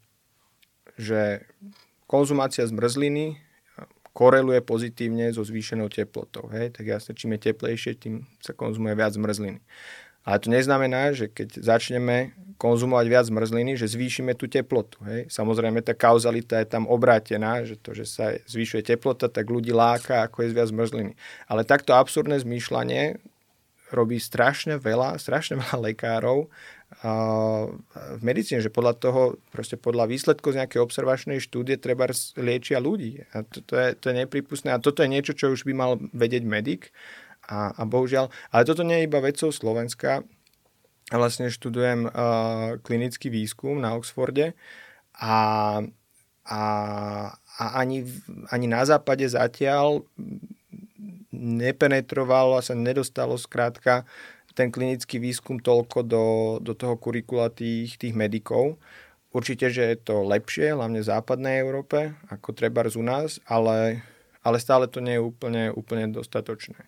[0.95, 1.43] že
[2.08, 3.43] konzumácia zmrzliny
[4.15, 6.47] koreluje pozitívne so zvýšenou teplotou.
[6.56, 6.71] Hej?
[6.80, 9.60] Tak jasne, čím je teplejšie, tým sa konzumuje viac zmrzliny.
[10.26, 14.98] Ale to neznamená, že keď začneme konzumovať viac zmrzliny, že zvýšime tú teplotu.
[15.06, 15.30] Hej.
[15.30, 20.26] Samozrejme, tá kauzalita je tam obrátená, že to, že sa zvyšuje teplota, tak ľudí láka,
[20.26, 21.14] ako je viac zmrzliny.
[21.46, 23.22] Ale takto absurdné zmýšľanie
[23.94, 26.50] robí strašne veľa, strašne veľa lekárov
[28.16, 32.08] v medicíne, že podľa toho, proste podľa výsledkov z nejakej observačnej štúdie treba
[32.40, 33.26] liečia ľudí.
[33.36, 34.72] A to, to, je, to je nepripustné.
[34.72, 36.96] A toto je niečo, čo už by mal vedieť medic
[37.46, 40.26] a, a bohužiaľ, ale toto nie je iba vecou Slovenska.
[41.14, 44.58] Vlastne študujem uh, klinický výskum na Oxforde
[45.14, 45.38] a,
[46.50, 46.62] a,
[47.38, 48.02] a ani,
[48.50, 50.02] ani na západe zatiaľ
[51.36, 54.08] nepenetrovalo a sa nedostalo skrátka
[54.56, 56.26] ten klinický výskum toľko do,
[56.64, 58.80] do toho kurikula tých, tých medikov.
[59.36, 64.00] Určite, že je to lepšie, hlavne v západnej Európe, ako treba u nás, ale,
[64.40, 66.80] ale stále to nie je úplne, úplne dostatočné.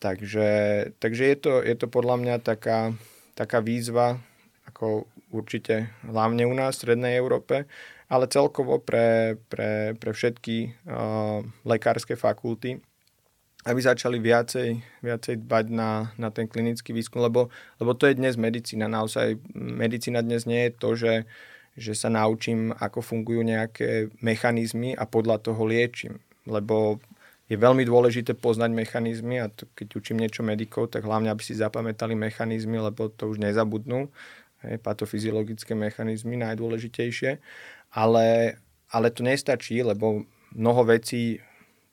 [0.00, 0.48] Takže,
[0.96, 2.96] takže je, to, je to podľa mňa taká,
[3.36, 4.16] taká výzva,
[4.64, 7.68] ako určite hlavne u nás v Strednej Európe,
[8.08, 12.80] ale celkovo pre, pre, pre všetky uh, lekárske fakulty,
[13.68, 18.40] aby začali viacej, viacej dbať na, na ten klinický výskum, lebo, lebo to je dnes
[18.40, 18.88] medicína.
[18.88, 21.14] Naozaj medicína dnes nie je to, že,
[21.76, 26.24] že sa naučím, ako fungujú nejaké mechanizmy a podľa toho liečím.
[26.48, 27.04] Lebo
[27.50, 31.58] je veľmi dôležité poznať mechanizmy a to, keď učím niečo medikov, tak hlavne, aby si
[31.58, 34.06] zapamätali mechanizmy, lebo to už nezabudnú.
[34.62, 37.42] Hej, patofyziologické mechanizmy najdôležitejšie
[37.90, 38.58] ale,
[38.90, 40.22] ale to nestačí, lebo
[40.54, 41.42] mnoho vecí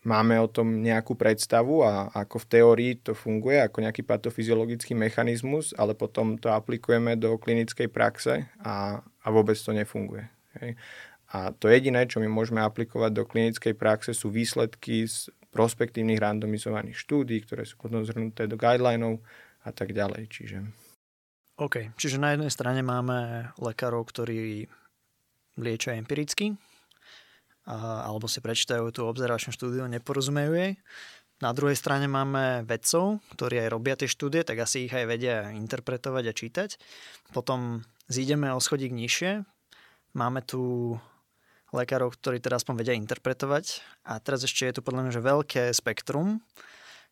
[0.05, 5.75] máme o tom nejakú predstavu a ako v teórii to funguje ako nejaký patofyziologický mechanizmus,
[5.75, 10.23] ale potom to aplikujeme do klinickej praxe a, a vôbec to nefunguje.
[10.61, 10.79] Hej.
[11.27, 17.01] A to jediné, čo my môžeme aplikovať do klinickej praxe, sú výsledky z prospektívnych randomizovaných
[17.01, 19.25] štúdí, ktoré sú potom zhrnuté do guidelinov
[19.65, 20.29] a tak ďalej.
[20.29, 20.57] Čiže...
[21.57, 24.69] OK, čiže na jednej strane máme lekárov, ktorí
[25.57, 26.53] liečia empiricky,
[27.65, 30.77] alebo si prečítajú tú obzervačnú štúdiu a neporozumejú jej.
[31.41, 35.49] Na druhej strane máme vedcov, ktorí aj robia tie štúdie, tak asi ich aj vedia
[35.53, 36.69] interpretovať a čítať.
[37.33, 39.41] Potom zídeme o schodík nižšie.
[40.13, 40.93] Máme tu
[41.75, 43.83] lekárov, ktorí teda aspoň vedia interpretovať.
[44.07, 46.39] A teraz ešte je tu podľa mňa že veľké spektrum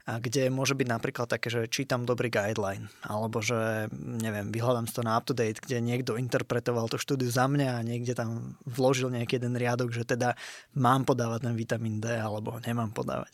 [0.05, 5.01] a kde môže byť napríklad také, že čítam dobrý guideline, alebo že, neviem, vyhľadám to
[5.01, 9.57] na up-to-date, kde niekto interpretoval tú štúdiu za mňa a niekde tam vložil nejaký jeden
[9.57, 10.37] riadok, že teda
[10.77, 13.33] mám podávať ten vitamín D, alebo nemám podávať.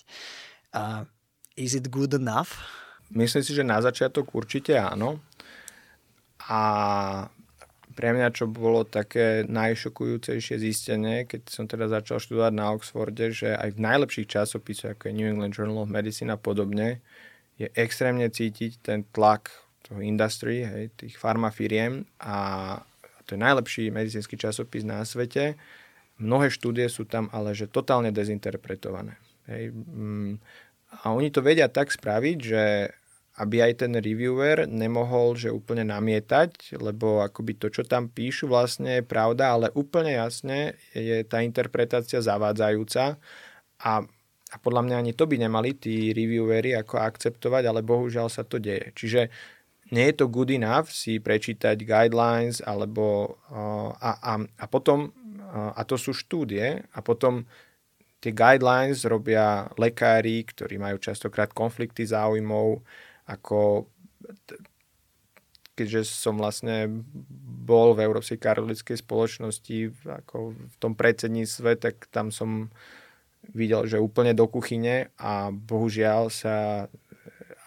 [0.72, 1.04] A
[1.60, 2.56] is it good enough?
[3.12, 5.20] Myslím si, že na začiatok určite áno.
[6.48, 6.62] A
[7.92, 13.54] pre mňa, čo bolo také najšokujúcejšie zistenie, keď som teda začal študovať na Oxforde, že
[13.54, 17.04] aj v najlepších časopisoch, ako je New England Journal of Medicine a podobne,
[17.60, 19.52] je extrémne cítiť ten tlak
[19.86, 22.80] toho industry, hej, tých farmafiriem a
[23.28, 25.56] to je najlepší medicínsky časopis na svete.
[26.20, 29.16] Mnohé štúdie sú tam ale že totálne dezinterpretované.
[29.48, 29.72] Hej.
[29.74, 30.38] Mm,
[30.92, 32.64] a oni to vedia tak spraviť, že
[33.40, 39.00] aby aj ten reviewer nemohol že úplne namietať, lebo akoby to, čo tam píšu, vlastne
[39.00, 43.16] je pravda, ale úplne jasne je tá interpretácia zavádzajúca
[43.80, 43.92] a,
[44.52, 48.60] a podľa mňa ani to by nemali tí reviewery ako akceptovať, ale bohužiaľ sa to
[48.60, 48.92] deje.
[48.92, 49.22] Čiže
[49.92, 53.38] nie je to good enough si prečítať guidelines alebo
[54.00, 55.12] a, a, a potom
[55.52, 57.44] a to sú štúdie a potom
[58.24, 62.80] tie guidelines robia lekári, ktorí majú častokrát konflikty záujmov,
[63.32, 63.88] ako
[65.72, 67.02] keďže som vlastne
[67.66, 72.70] bol v Európskej karolickej spoločnosti ako v tom predsedníctve, tak tam som
[73.56, 76.86] videl, že úplne do kuchyne a bohužiaľ sa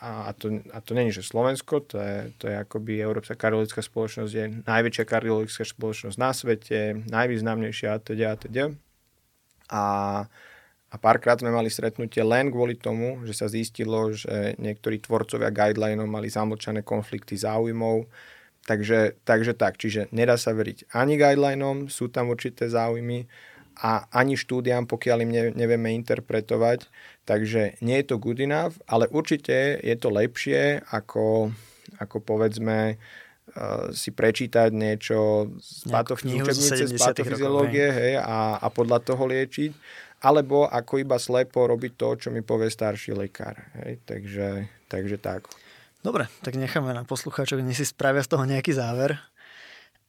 [0.04, 4.32] a to, a to není, že Slovensko, to je, to je akoby Európska karologická spoločnosť,
[4.36, 8.64] je najväčšia karologická spoločnosť na svete, najvýznamnejšia a teda a teda.
[9.72, 9.84] A
[10.94, 16.06] a párkrát sme mali stretnutie len kvôli tomu, že sa zistilo, že niektorí tvorcovia guidelinov
[16.06, 18.06] mali zamlčané konflikty záujmov.
[18.62, 23.26] Takže, takže tak, čiže nedá sa veriť ani guidelinom, sú tam určité záujmy
[23.74, 26.86] a ani štúdiám, pokiaľ im nevieme interpretovať.
[27.26, 31.50] Takže nie je to good enough, ale určite je to lepšie ako,
[31.98, 35.90] ako povedzme uh, si prečítať niečo z,
[36.86, 42.28] z patofyziológie hej, a, a podľa toho liečiť alebo ako iba slepo robiť to, čo
[42.32, 43.60] mi povie starší lekár.
[43.84, 44.00] Hej?
[44.08, 44.48] Takže,
[44.88, 45.44] takže tak.
[46.00, 49.20] Dobre, tak necháme na poslucháčov, nech si spravia z toho nejaký záver.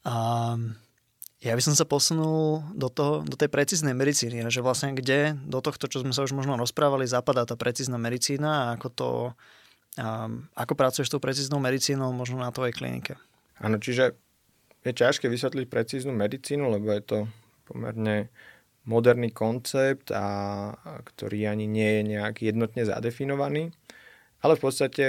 [0.08, 0.56] A
[1.44, 5.60] ja by som sa posunul do, toho, do tej precíznej medicíny, že vlastne kde do
[5.60, 9.10] tohto, čo sme sa už možno rozprávali, zapadá tá precízna medicína a ako to,
[10.00, 13.20] a ako pracuješ s tou precíznou medicínou možno na tvojej klinike.
[13.60, 14.16] Áno, čiže
[14.88, 17.18] je ťažké vysvetliť precíznu medicínu, lebo je to
[17.68, 18.32] pomerne
[18.86, 23.74] moderný koncept, a, ktorý ani nie je nejak jednotne zadefinovaný.
[24.46, 25.06] Ale v podstate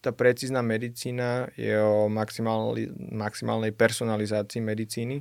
[0.00, 2.08] tá precízna medicína je o
[3.12, 5.20] maximálnej personalizácii medicíny.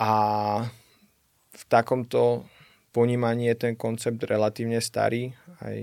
[0.00, 0.10] A
[1.56, 2.48] v takomto
[2.96, 5.36] ponímaní je ten koncept relatívne starý.
[5.60, 5.76] Aj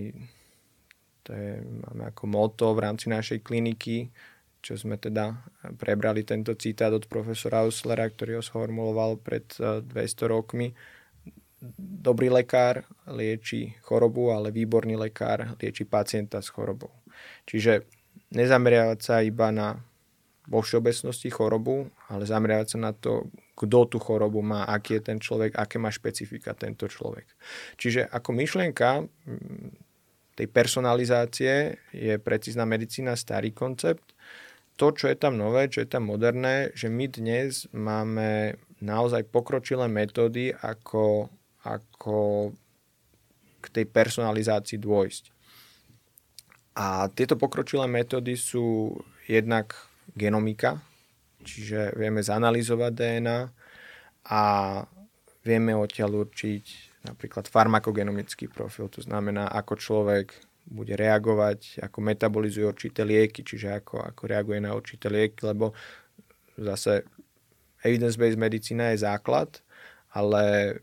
[1.24, 4.11] to je, máme ako moto v rámci našej kliniky,
[4.64, 5.43] čo sme teda
[5.76, 10.68] prebrali tento citát od profesora Auslera, ktorý ho sformuloval pred 200 e, rokmi.
[11.80, 16.91] dobrý lekár lieči chorobu, ale výborný lekár lieči pacienta s chorobou.
[17.43, 17.84] Čiže
[18.32, 19.84] nezameriavať sa iba na
[20.47, 25.20] vo všeobecnosti chorobu, ale zameriavať sa na to, kto tú chorobu má, aký je ten
[25.20, 27.28] človek, aké má špecifika tento človek.
[27.80, 29.07] Čiže ako myšlienka
[30.34, 34.12] tej personalizácie je precízna medicína starý koncept.
[34.82, 39.86] To, čo je tam nové, čo je tam moderné, že my dnes máme naozaj pokročilé
[39.86, 41.30] metódy, ako,
[41.61, 42.49] ako
[43.61, 45.24] k tej personalizácii dôjsť.
[46.74, 48.97] A tieto pokročilé metódy sú
[49.30, 49.78] jednak
[50.17, 50.82] genomika,
[51.45, 53.39] čiže vieme zanalizovať DNA
[54.34, 54.41] a
[55.45, 56.65] vieme odtiaľ určiť
[57.03, 60.34] napríklad farmakogenomický profil, to znamená, ako človek
[60.64, 65.76] bude reagovať, ako metabolizuje určité lieky, čiže ako, ako reaguje na určité lieky, lebo
[66.55, 67.03] zase
[67.84, 69.59] evidence-based medicína je základ,
[70.16, 70.76] ale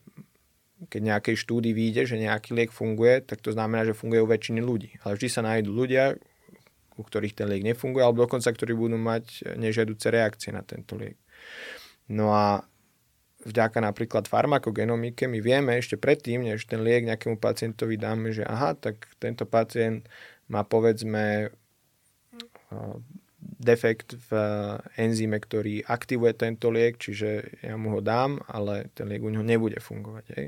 [0.89, 4.61] keď nejakej štúdii vyjde, že nejaký liek funguje, tak to znamená, že funguje u väčšiny
[4.65, 4.97] ľudí.
[5.05, 6.17] Ale vždy sa nájdú ľudia,
[6.97, 11.21] u ktorých ten liek nefunguje, alebo dokonca, ktorí budú mať nežiaduce reakcie na tento liek.
[12.09, 12.65] No a
[13.47, 18.77] vďaka napríklad farmakogenomike my vieme ešte predtým, než ten liek nejakému pacientovi dáme, že aha,
[18.77, 20.05] tak tento pacient
[20.51, 21.55] má povedzme
[23.41, 29.09] defekt v eh, enzyme, ktorý aktivuje tento liek, čiže ja mu ho dám, ale ten
[29.09, 30.25] liek u neho nebude fungovať.
[30.37, 30.47] Hej.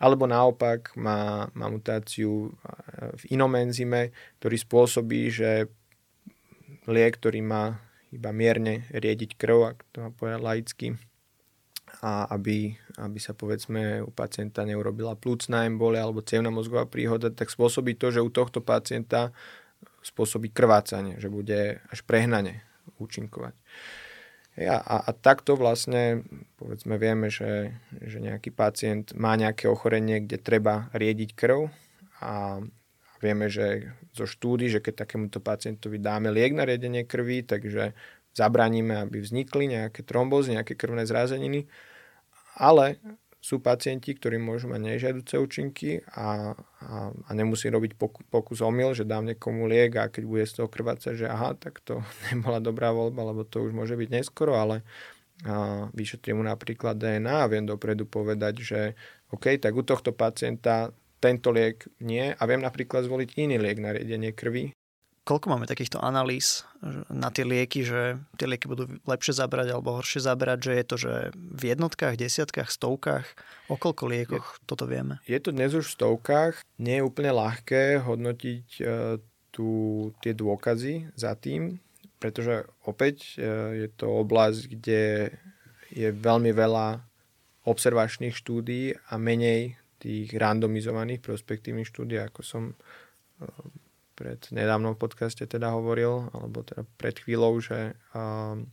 [0.00, 5.50] Alebo naopak má, má mutáciu eh, v inom enzyme, ktorý spôsobí, že
[6.84, 7.80] liek, ktorý má
[8.10, 10.86] iba mierne riediť krv, ak to povedať laicky,
[12.00, 12.72] a aby,
[13.02, 18.14] aby sa povedzme u pacienta neurobila plúcna embolia alebo cévna mozgová príhoda, tak spôsobí to,
[18.14, 19.34] že u tohto pacienta
[20.00, 22.64] spôsobí krvácanie, že bude až prehnane
[22.96, 23.52] účinkovať.
[24.60, 26.26] A, a, a takto vlastne,
[26.60, 27.72] povedzme, vieme, že,
[28.02, 31.70] že nejaký pacient má nejaké ochorenie, kde treba riediť krv
[32.20, 32.60] a
[33.24, 37.94] vieme, že zo štúdy, že keď takémuto pacientovi dáme liek na riedenie krvi, takže
[38.40, 41.68] zabraníme, aby vznikli nejaké trombozy, nejaké krvné zrázeniny,
[42.56, 42.96] ale
[43.40, 46.52] sú pacienti, ktorí môžu mať nežiaduce účinky a,
[46.84, 50.60] a, a nemusí robiť pokus, pokus omyl, že dám niekomu liek a keď bude z
[50.60, 54.56] toho krvácať, že aha, tak to nebola dobrá voľba, lebo to už môže byť neskoro,
[54.56, 54.84] ale
[55.40, 58.80] a vyšetrím mu napríklad DNA a viem dopredu povedať, že
[59.32, 63.96] OK, tak u tohto pacienta tento liek nie a viem napríklad zvoliť iný liek na
[63.96, 64.76] riedenie krvi
[65.30, 66.66] koľko máme takýchto analýz
[67.06, 70.96] na tie lieky, že tie lieky budú lepšie zabrať alebo horšie zabrať, že je to
[70.98, 73.26] že v jednotkách, desiatkách, stovkách,
[73.70, 75.22] o koľko liekoch je, toto vieme?
[75.30, 78.82] Je to dnes už v stovkách, nie je úplne ľahké hodnotiť e,
[79.54, 79.68] tu,
[80.18, 81.78] tie dôkazy za tým,
[82.18, 85.30] pretože opäť e, je to oblasť, kde
[85.94, 87.06] je veľmi veľa
[87.70, 92.74] observačných štúdí a menej tých randomizovaných prospektívnych štúdí, ako som e,
[94.20, 98.68] pred nedávnom v podcaste teda hovoril, alebo teda pred chvíľou, že um,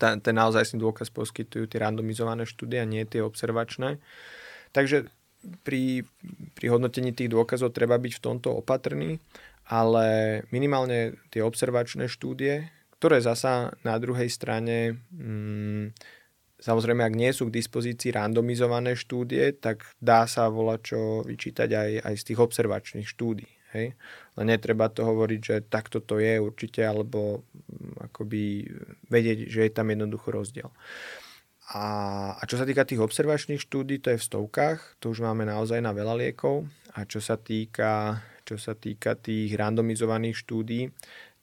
[0.00, 4.00] ten, naozaj si dôkaz poskytujú tie randomizované a nie tie observačné.
[4.72, 5.12] Takže
[5.60, 6.08] pri,
[6.56, 9.20] pri hodnotení tých dôkazov treba byť v tomto opatrný,
[9.68, 15.92] ale minimálne tie observačné štúdie, ktoré zasa na druhej strane mm,
[16.60, 21.90] Samozrejme, ak nie sú k dispozícii randomizované štúdie, tak dá sa volať čo vyčítať aj,
[22.04, 23.48] aj z tých observačných štúdí.
[23.72, 23.94] Hej?
[24.36, 28.66] Len netreba to hovoriť, že takto to je určite, alebo mm, akoby
[29.06, 30.68] vedieť, že je tam jednoducho rozdiel.
[31.70, 31.84] A,
[32.34, 35.78] a čo sa týka tých observačných štúdí, to je v stovkách, to už máme naozaj
[35.78, 36.66] na veľa liekov.
[36.98, 40.90] A čo sa týka, čo sa týka tých randomizovaných štúdí,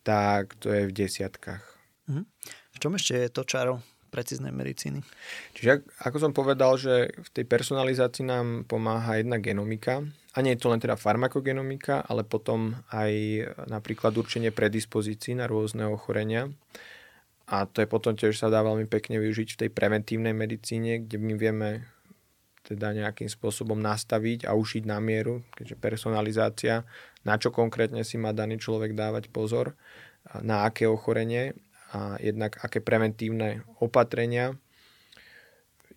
[0.04, 1.64] tak to je v desiatkách.
[2.12, 2.24] Mhm.
[2.76, 3.80] V čom ešte je to čaro
[4.12, 5.04] precíznej medicíny?
[5.56, 10.04] Čiže ako som povedal, že v tej personalizácii nám pomáha jedna genomika,
[10.38, 15.90] a nie je to len teda farmakogenomika, ale potom aj napríklad určenie predispozícií na rôzne
[15.90, 16.54] ochorenia.
[17.50, 21.18] A to je potom tiež sa dá veľmi pekne využiť v tej preventívnej medicíne, kde
[21.18, 21.70] my vieme
[22.62, 26.86] teda nejakým spôsobom nastaviť a ušiť na mieru, keďže personalizácia,
[27.26, 29.74] na čo konkrétne si má daný človek dávať pozor,
[30.46, 31.58] na aké ochorenie
[31.96, 34.54] a jednak aké preventívne opatrenia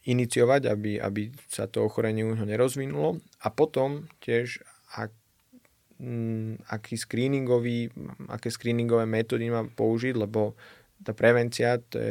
[0.08, 3.20] iniciovať, aby, aby sa to ochorenie u neho nerozvinulo.
[3.44, 4.64] A potom tiež,
[4.96, 5.12] ak,
[6.00, 7.92] mm, aký screeningový,
[8.32, 10.56] aké screeningové metódy má použiť, lebo
[11.04, 12.10] tá prevencia, to je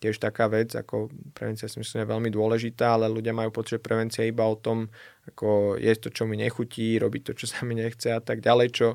[0.00, 3.84] tiež taká vec, ako prevencia si myslím je veľmi dôležitá, ale ľudia majú pocit, že
[3.84, 4.88] prevencia iba o tom,
[5.28, 8.68] ako je to, čo mi nechutí, robiť to, čo sa mi nechce a tak ďalej,
[8.72, 8.88] čo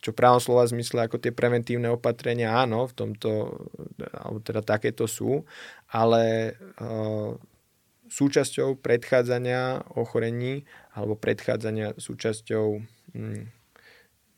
[0.00, 3.30] čo právom slova zmysle ako tie preventívne opatrenia, áno, v tomto,
[4.16, 5.44] alebo teda takéto sú,
[5.92, 7.36] ale uh,
[8.10, 12.66] súčasťou predchádzania ochorení alebo predchádzania súčasťou...
[13.14, 13.44] Hm,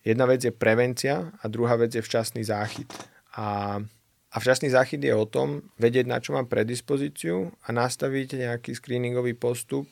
[0.04, 2.90] jedna vec je prevencia a druhá vec je včasný záchyt.
[3.32, 3.80] A,
[4.28, 9.32] a včasný záchyt je o tom vedieť, na čo mám predispozíciu a nastaviť nejaký screeningový
[9.32, 9.88] postup,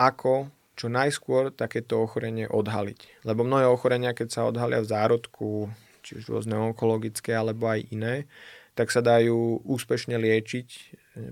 [0.00, 0.48] ako
[0.80, 3.28] čo najskôr takéto ochorenie odhaliť.
[3.28, 5.68] Lebo mnohé ochorenia, keď sa odhalia v zárodku,
[6.00, 8.24] či už rôzne onkologické alebo aj iné,
[8.72, 10.68] tak sa dajú úspešne liečiť,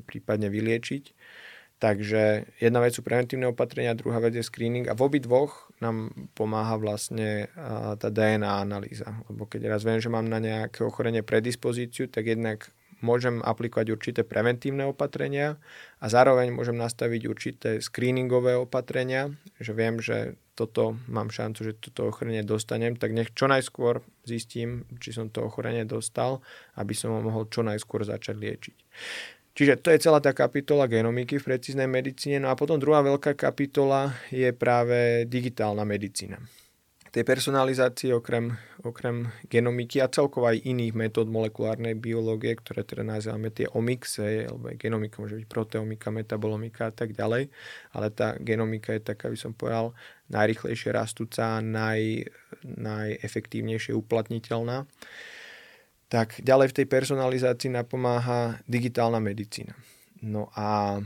[0.05, 1.17] prípadne vyliečiť.
[1.79, 6.11] Takže jedna vec sú preventívne opatrenia, druhá vec je screening a v obi dvoch nám
[6.35, 7.47] pomáha vlastne
[7.97, 9.23] tá DNA analýza.
[9.31, 12.69] Lebo keď raz viem, že mám na nejaké ochorenie predispozíciu, tak jednak
[13.01, 15.57] môžem aplikovať určité preventívne opatrenia
[16.03, 22.11] a zároveň môžem nastaviť určité screeningové opatrenia, že viem, že toto mám šancu, že toto
[22.11, 26.43] ochorenie dostanem, tak nech čo najskôr zistím, či som to ochorenie dostal,
[26.75, 28.77] aby som ho mohol čo najskôr začať liečiť.
[29.59, 32.39] Čiže to je celá tá kapitola genomiky v precíznej medicíne.
[32.39, 36.39] No a potom druhá veľká kapitola je práve digitálna medicína.
[37.09, 38.53] Tej personalizácii okrem,
[38.85, 44.69] okrem genomiky a celkovo aj iných metód molekulárnej biológie, ktoré teda nazývame tie omixe, alebo
[44.77, 47.49] genomika môže byť proteomika, metabolomika a tak ďalej,
[47.97, 49.97] ale tá genomika je taká, by som povedal,
[50.29, 52.29] najrychlejšie rastúca, naj,
[52.65, 54.85] najefektívnejšie uplatniteľná
[56.09, 59.77] tak ďalej v tej personalizácii napomáha digitálna medicína.
[60.25, 60.99] No a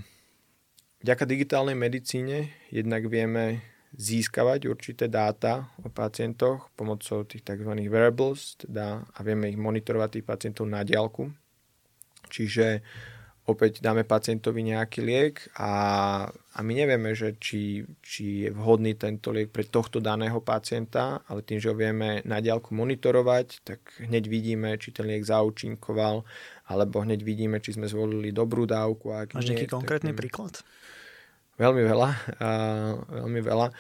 [1.02, 7.72] vďaka digitálnej medicíne jednak vieme získavať určité dáta o pacientoch pomocou tých tzv.
[7.92, 11.28] wearables teda, a vieme ich monitorovať tých pacientov na diálku.
[12.32, 12.80] Čiže
[13.42, 15.72] opäť dáme pacientovi nejaký liek a,
[16.30, 21.42] a my nevieme, že či, či je vhodný tento liek pre tohto daného pacienta, ale
[21.42, 26.22] tým, že ho vieme na diálku monitorovať, tak hneď vidíme, či ten liek zaučinkoval,
[26.70, 29.10] alebo hneď vidíme, či sme zvolili dobrú dávku.
[29.10, 30.54] Ak Máš nejaký konkrétny tak, príklad?
[31.62, 32.10] Veľmi veľa.
[32.42, 32.50] A,
[33.22, 33.70] veľmi veľa.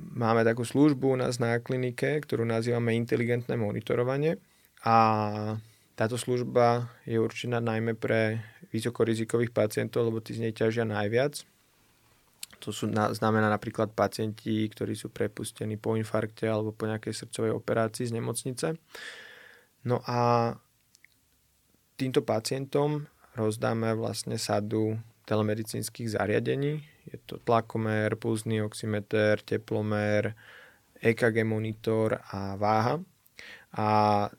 [0.00, 4.36] Máme takú službu u nás na klinike, ktorú nazývame inteligentné monitorovanie
[4.84, 4.96] a
[5.96, 8.40] táto služba je určená najmä pre
[8.72, 11.44] vysokorizikových pacientov, lebo tí z nej ťažia najviac.
[12.60, 17.52] To sú, na, znamená napríklad pacienti, ktorí sú prepustení po infarkte alebo po nejakej srdcovej
[17.56, 18.76] operácii z nemocnice.
[19.88, 20.52] No a
[21.96, 26.84] týmto pacientom rozdáme vlastne sadu telemedicínskych zariadení.
[27.10, 30.34] Je to tlakomer, pulzný oximeter, teplomer,
[31.02, 33.02] EKG monitor a váha.
[33.74, 33.86] A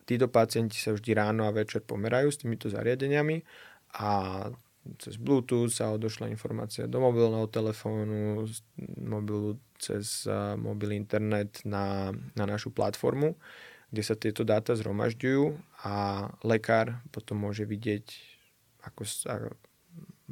[0.03, 3.43] títo pacienti sa vždy ráno a večer pomerajú s týmito zariadeniami
[3.99, 4.11] a
[4.97, 8.49] cez Bluetooth sa odošla informácia do mobilného telefónu,
[8.97, 10.25] mobilu cez
[10.57, 13.37] mobil internet na, na našu platformu,
[13.93, 15.53] kde sa tieto dáta zhromažďujú
[15.85, 18.05] a lekár potom môže vidieť,
[18.81, 19.05] ako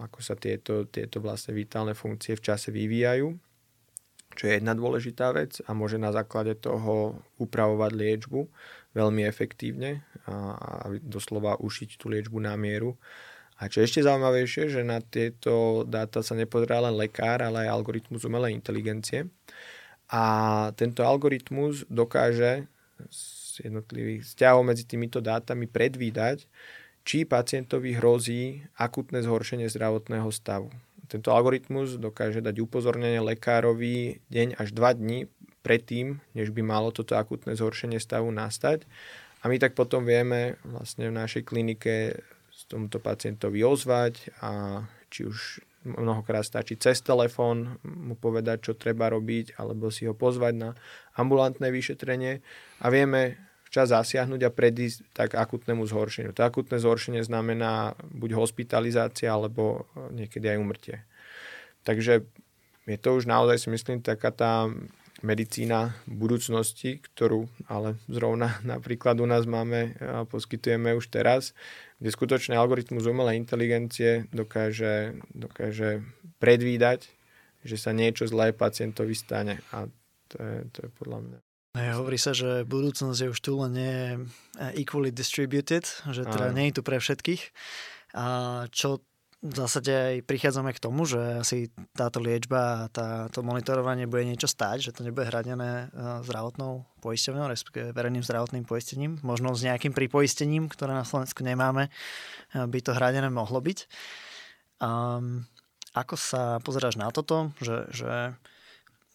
[0.02, 3.36] ako sa tieto, tieto vlastne vitálne funkcie v čase vyvíjajú,
[4.36, 8.40] čo je jedna dôležitá vec a môže na základe toho upravovať liečbu
[8.94, 10.72] veľmi efektívne a, a
[11.02, 12.96] doslova ušiť tú liečbu na mieru.
[13.60, 17.76] A čo je ešte zaujímavejšie, že na tieto dáta sa nepozerá len lekár, ale aj
[17.76, 19.28] algoritmus umelej inteligencie.
[20.10, 20.24] A
[20.80, 22.72] tento algoritmus dokáže
[23.12, 26.48] z jednotlivých vzťahov medzi týmito dátami predvídať,
[27.04, 30.70] či pacientovi hrozí akutné zhoršenie zdravotného stavu.
[31.10, 35.20] Tento algoritmus dokáže dať upozornenie lekárovi deň až 2 dní
[35.66, 38.86] predtým, než by malo toto akutné zhoršenie stavu nastať.
[39.42, 42.20] A my tak potom vieme vlastne v našej klinike
[42.54, 49.08] s tomuto pacientovi ozvať a či už mnohokrát stačí cez telefón mu povedať, čo treba
[49.08, 50.70] robiť, alebo si ho pozvať na
[51.16, 52.44] ambulantné vyšetrenie
[52.84, 56.34] a vieme včas zasiahnuť a predísť tak akutnému zhoršeniu.
[56.34, 60.98] To akutné zhoršenie znamená buď hospitalizácia, alebo niekedy aj umrtie.
[61.86, 62.26] Takže
[62.90, 64.66] je to už naozaj si myslím taká tá
[65.22, 71.54] medicína budúcnosti, ktorú ale zrovna napríklad u nás máme a poskytujeme už teraz,
[72.02, 76.02] kde skutočne algoritmus umelej inteligencie dokáže, dokáže
[76.40, 77.12] predvídať,
[77.68, 79.60] že sa niečo zlé pacientovi stane.
[79.76, 79.92] A
[80.32, 81.49] to je, to je podľa mňa.
[81.78, 83.98] Hovorí sa, že budúcnosť je už tu len nie
[84.74, 87.54] equally distributed, že teda nie je tu pre všetkých.
[88.18, 88.26] A
[88.74, 89.06] čo
[89.40, 94.52] v zásade aj prichádzame k tomu, že asi táto liečba a táto monitorovanie bude niečo
[94.52, 99.96] stáť, že to nebude hradené e, zdravotnou poisťovňou, respektíve verejným zdravotným poistením, možno s nejakým
[99.96, 101.92] pripoistením, ktoré na Slovensku nemáme, e,
[102.68, 103.88] by to hradené mohlo byť.
[104.84, 105.48] Um,
[105.96, 108.36] ako sa pozeráš na toto, že, že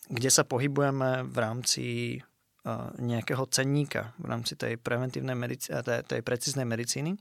[0.09, 1.85] kde sa pohybujeme v rámci
[2.97, 7.13] nejakého cenníka, v rámci tej preventívnej medici- tej, tej precíznej medicíny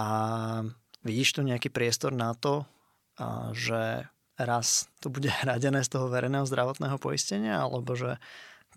[0.00, 0.06] a
[1.00, 2.68] Vidíš tu nejaký priestor na to,
[3.56, 4.04] že
[4.36, 8.20] raz to bude hradené z toho verejného zdravotného poistenia, alebo že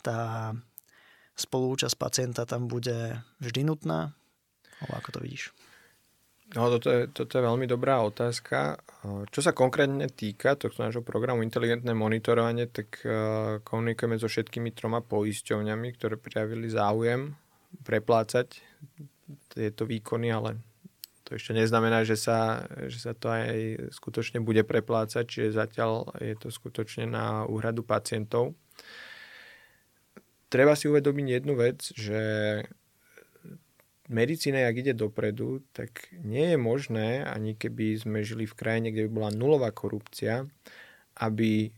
[0.03, 0.51] tá
[1.35, 4.15] spolúčasť pacienta tam bude vždy nutná?
[4.79, 5.51] Alebo ako to vidíš?
[6.53, 8.77] No, toto je, toto je veľmi dobrá otázka.
[9.33, 13.01] Čo sa konkrétne týka tohto nášho programu Inteligentné monitorovanie, tak
[13.65, 17.33] komunikujeme so všetkými troma poisťovňami, ktoré prijavili záujem
[17.81, 18.61] preplácať
[19.49, 20.61] tieto výkony, ale
[21.25, 26.37] to ešte neznamená, že sa, že sa to aj skutočne bude preplácať, čiže zatiaľ je
[26.37, 28.53] to skutočne na úhradu pacientov.
[30.53, 32.21] Treba si uvedomiť jednu vec, že
[34.13, 39.09] medicína, ak ide dopredu, tak nie je možné, ani keby sme žili v krajine, kde
[39.09, 40.45] by bola nulová korupcia,
[41.17, 41.73] aby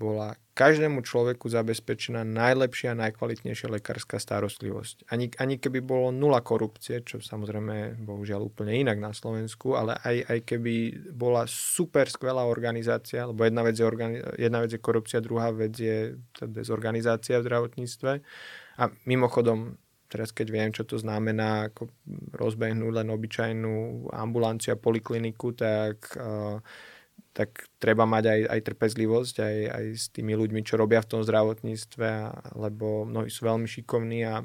[0.00, 5.08] bola každému človeku zabezpečená najlepšia a najkvalitnejšia lekárska starostlivosť.
[5.12, 10.16] Ani, ani keby bolo nula korupcie, čo samozrejme bohužiaľ úplne inak na Slovensku, ale aj,
[10.28, 10.74] aj keby
[11.12, 15.76] bola super skvelá organizácia, lebo jedna vec, je organi- jedna vec je korupcia, druhá vec
[15.76, 18.12] je teda dezorganizácia v zdravotníctve.
[18.80, 19.80] A mimochodom,
[20.10, 21.86] teraz keď viem, čo to znamená, ako
[22.34, 23.74] rozbehnúť len obyčajnú
[24.10, 26.58] ambulanciu a polikliniku, tak, uh,
[27.30, 31.22] tak treba mať aj, aj trpezlivosť aj, aj s tými ľuďmi, čo robia v tom
[31.22, 32.10] zdravotníctve,
[32.58, 34.42] lebo mnohí sú veľmi šikovní a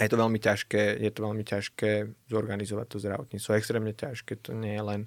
[0.00, 1.90] je to veľmi ťažké, je to veľmi ťažké
[2.32, 3.50] zorganizovať to zdravotníctvo.
[3.52, 5.00] Extrémne ťažké, to nie je len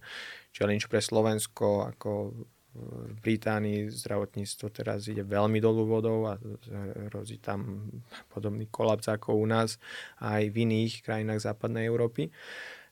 [0.53, 2.38] challenge pre Slovensko, ako
[2.74, 6.41] v Británii zdravotníctvo teraz ide veľmi dolu vodou a
[7.09, 7.86] hrozí tam
[8.34, 9.78] podobný kolaps ako u nás
[10.17, 12.34] aj v iných krajinách západnej Európy.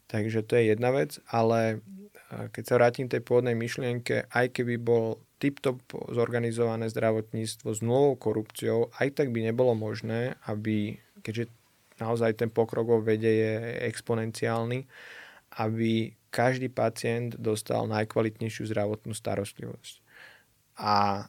[0.06, 1.82] Takže to je jedna vec, ale
[2.30, 5.82] keď sa vrátim tej pôvodnej myšlienke, aj keby bol tip-top
[6.14, 11.50] zorganizované zdravotníctvo s nulovou korupciou, aj tak by nebolo možné, aby, keďže
[11.98, 13.54] naozaj ten pokrok vede je
[13.90, 14.86] exponenciálny,
[15.58, 20.00] aby každý pacient dostal najkvalitnejšiu zdravotnú starostlivosť.
[20.80, 21.28] A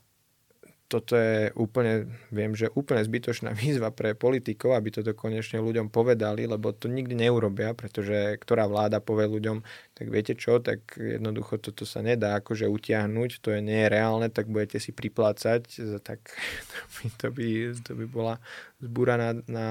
[0.92, 6.44] toto je úplne, viem, že úplne zbytočná výzva pre politikov, aby toto konečne ľuďom povedali,
[6.44, 9.64] lebo to nikdy neurobia, pretože ktorá vláda povie ľuďom,
[9.96, 14.28] tak viete čo, tak jednoducho toto sa nedá akože utiahnuť, to je nie je reálne,
[14.28, 15.64] tak budete si priplácať,
[16.04, 16.20] tak
[16.70, 17.48] to by, to by,
[17.80, 18.34] to by bola
[18.84, 19.68] zbúra na, na,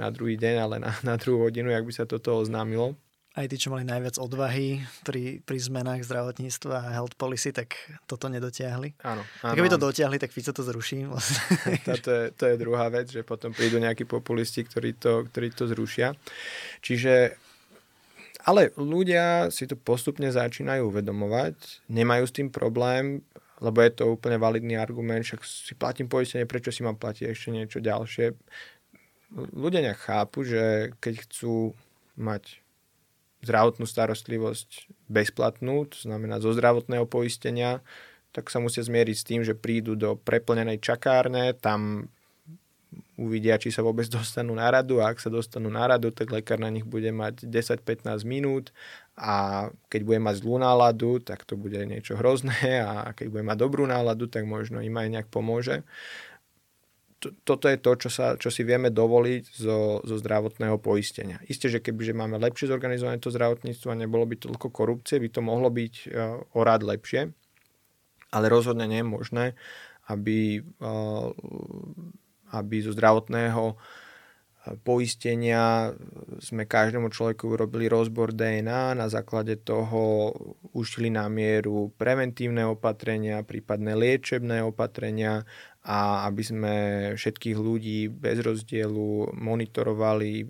[0.00, 2.96] na druhý deň, ale na, na druhú hodinu, ak by sa toto oznámilo
[3.34, 7.74] aj tí, čo mali najviac odvahy pri, pri zmenách zdravotníctva a health policy, tak
[8.06, 8.94] toto nedotiahli.
[9.02, 9.26] Áno.
[9.42, 11.02] áno Keby to dotiahli, tak Fico to zruší.
[11.10, 11.42] Vlastne.
[11.98, 15.66] to, je, to je druhá vec, že potom prídu nejakí populisti, ktorí to, ktorí to
[15.66, 16.14] zrušia.
[16.78, 17.34] Čiže
[18.44, 23.24] ale ľudia si to postupne začínajú uvedomovať, nemajú s tým problém,
[23.64, 27.48] lebo je to úplne validný argument, však si platím poistenie, prečo si mám platiť ešte
[27.48, 28.36] niečo ďalšie.
[29.34, 31.72] Ľudia nechápu, že keď chcú
[32.20, 32.63] mať
[33.44, 37.84] zdravotnú starostlivosť bezplatnú, to znamená zo zdravotného poistenia,
[38.34, 42.10] tak sa musia zmieriť s tým, že prídu do preplnenej čakárne, tam
[43.14, 46.58] uvidia, či sa vôbec dostanú na radu a ak sa dostanú na radu, tak lekár
[46.58, 48.74] na nich bude mať 10-15 minút
[49.14, 53.58] a keď bude mať zlú náladu, tak to bude niečo hrozné a keď bude mať
[53.58, 55.86] dobrú náladu, tak možno im aj nejak pomôže
[57.20, 61.40] toto je to, čo, sa, čo si vieme dovoliť zo, zo zdravotného poistenia.
[61.48, 65.40] Isté, že kebyže máme lepšie zorganizované to zdravotníctvo a nebolo by toľko korupcie, by to
[65.40, 67.32] mohlo byť uh, o rád lepšie,
[68.34, 69.44] ale rozhodne nie je možné,
[70.12, 71.32] aby, uh,
[72.52, 73.78] aby zo zdravotného
[74.80, 75.92] poistenia
[76.40, 80.32] sme každému človeku urobili rozbor DNA, na základe toho
[80.72, 85.44] ušli na mieru preventívne opatrenia, prípadné liečebné opatrenia
[85.84, 86.74] a aby sme
[87.12, 90.46] všetkých ľudí bez rozdielu monitorovali eh,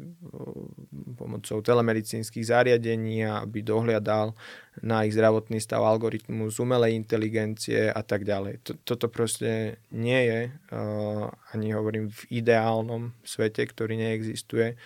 [1.19, 4.39] pomocou telemedicínskych zariadení aby dohliadal
[4.83, 8.63] na ich zdravotný stav algoritmus umelej inteligencie a tak ďalej.
[8.87, 14.79] Toto proste nie je, eh, ani hovorím v ideálnom svete, ktorý neexistuje,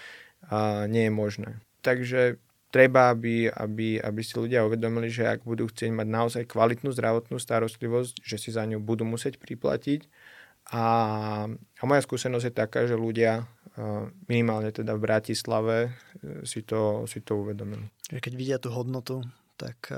[0.88, 1.61] nie je možné.
[1.84, 6.92] Takže treba, aby, aby, aby si ľudia uvedomili, že ak budú chcieť mať naozaj kvalitnú
[6.92, 10.09] zdravotnú starostlivosť, že si za ňu budú musieť priplatiť
[10.69, 10.85] a,
[11.49, 13.49] a moja skúsenosť je taká, že ľudia
[14.27, 15.91] minimálne teda v Bratislave e,
[16.43, 17.87] si to, si to uvedomili.
[18.11, 19.23] Keď vidia tú hodnotu,
[19.59, 19.91] tak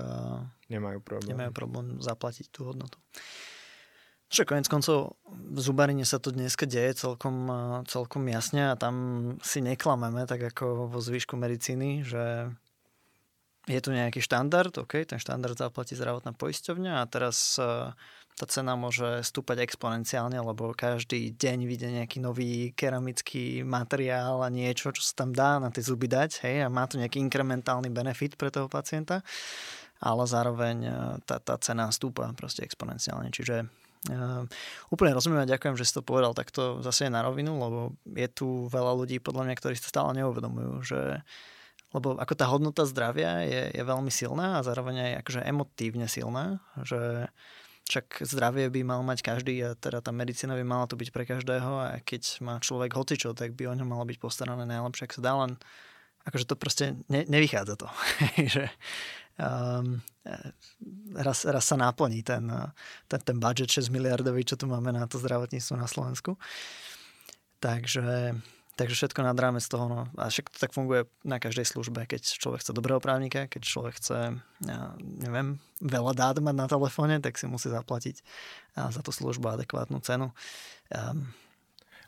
[0.73, 1.37] nemajú problém.
[1.37, 2.97] Nemajú problém zaplatiť tú hodnotu.
[4.31, 7.51] Čo konec koncov v zubarine sa to dneska deje celkom,
[7.91, 8.95] celkom jasne a tam
[9.43, 12.49] si neklameme, tak ako vo zvyšku medicíny, že
[13.67, 17.59] je tu nejaký štandard, OK, ten štandard zaplatí zdravotná poisťovňa a teraz
[18.37, 24.93] tá cena môže stúpať exponenciálne, lebo každý deň vyjde nejaký nový keramický materiál a niečo,
[24.93, 28.41] čo sa tam dá na tie zuby dať, hej, a má to nejaký inkrementálny benefit
[28.41, 29.21] pre toho pacienta.
[30.01, 30.77] ale zároveň
[31.29, 33.29] tá, tá cena stúpa proste exponenciálne.
[33.31, 33.69] Čiže
[34.09, 34.49] Uh,
[34.89, 38.65] úplne rozumiem a ďakujem, že si to povedal takto zase na rovinu, lebo je tu
[38.73, 41.21] veľa ľudí podľa mňa, ktorí si stále neuvedomujú, že
[41.93, 46.65] lebo ako tá hodnota zdravia je, je veľmi silná a zároveň aj akože emotívne silná,
[46.81, 47.29] že
[47.91, 51.27] však zdravie by mal mať každý a teda tá medicína by mala to byť pre
[51.27, 55.17] každého a keď má človek hocičo, tak by o ňom malo byť postarané najlepšie, ak
[55.19, 55.59] sa dá len
[56.25, 57.89] akože to proste ne, nevychádza to.
[58.55, 58.71] že
[59.41, 59.99] um,
[61.17, 62.47] raz, raz sa náplní ten,
[63.11, 66.39] ten, ten budget 6 miliardový, čo tu máme na to zdravotníctvo na Slovensku.
[67.61, 68.39] Takže,
[68.77, 69.87] takže všetko nad rámec toho.
[69.91, 70.01] No.
[70.17, 72.07] A však to tak funguje na každej službe.
[72.07, 77.19] Keď človek chce dobrého právnika, keď človek chce, ja neviem, veľa dát mať na telefóne,
[77.19, 78.23] tak si musí zaplatiť
[78.77, 80.33] za tú službu adekvátnu cenu.
[80.91, 81.31] Um,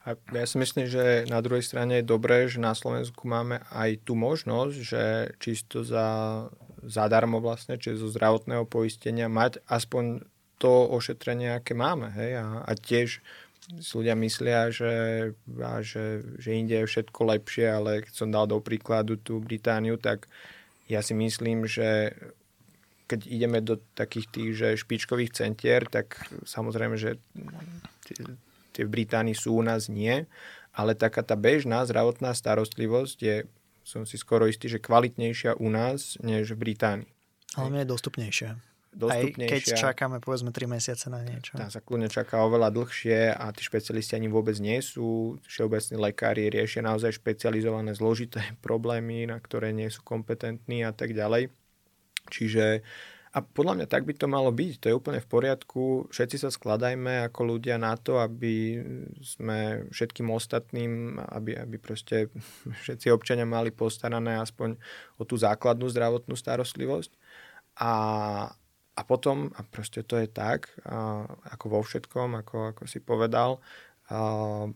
[0.03, 4.03] a ja si myslím, že na druhej strane je dobré, že na Slovensku máme aj
[4.03, 5.03] tú možnosť, že
[5.39, 6.51] čisto za,
[6.83, 10.27] zadarmo vlastne, čiže zo zdravotného poistenia mať aspoň
[10.59, 12.11] to ošetrenie, aké máme.
[12.19, 12.43] Hej?
[12.43, 13.23] A, a tiež
[13.81, 14.95] ľudia myslia, že,
[15.61, 19.97] a že, že inde je všetko lepšie, ale keď som dal do príkladu tú Britániu,
[19.97, 20.29] tak
[20.91, 22.12] ja si myslím, že
[23.09, 26.16] keď ideme do takých tých že špičkových centier, tak
[26.49, 27.20] samozrejme, že
[28.73, 30.25] tie v Británii sú u nás nie,
[30.73, 33.37] ale taká tá bežná zdravotná starostlivosť je,
[33.85, 37.11] som si skoro istý, že kvalitnejšia u nás, než v Británii.
[37.61, 38.72] Ale je dostupnejšia.
[38.93, 39.49] Dostupnejšia.
[39.49, 41.57] Aj keď čakáme povedzme 3 mesiace na niečo.
[41.57, 45.40] Tá sa kľudne čaká oveľa dlhšie a tí špecialisti ani vôbec nie sú.
[45.49, 51.49] Všeobecní lekári riešia naozaj špecializované zložité problémy, na ktoré nie sú kompetentní a tak ďalej.
[52.28, 52.84] Čiže
[53.32, 56.12] a podľa mňa tak by to malo byť, to je úplne v poriadku.
[56.12, 58.76] Všetci sa skladajme ako ľudia na to, aby
[59.24, 62.28] sme všetkým ostatným, aby, aby proste
[62.84, 64.76] všetci občania mali postarané aspoň
[65.16, 67.16] o tú základnú zdravotnú starostlivosť.
[67.80, 67.93] A,
[69.03, 73.59] a potom, a proste to je tak, a, ako vo všetkom, ako, ako si povedal,
[74.14, 74.70] a,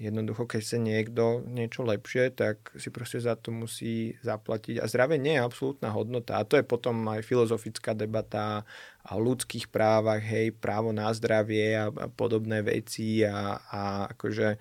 [0.00, 4.80] Jednoducho, keď chce niekto niečo lepšie, tak si proste za to musí zaplatiť.
[4.80, 6.40] A zdravie nie je absolútna hodnota.
[6.40, 8.64] A to je potom aj filozofická debata
[9.04, 13.82] o ľudských právach, hej, právo na zdravie a, a podobné veci a, a
[14.16, 14.56] akože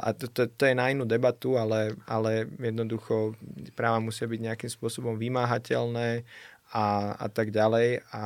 [0.00, 3.34] a to, to, to je na inú debatu, ale, ale jednoducho
[3.74, 6.22] práva musia byť nejakým spôsobom vymáhateľné
[6.72, 8.06] a, a tak ďalej.
[8.14, 8.22] A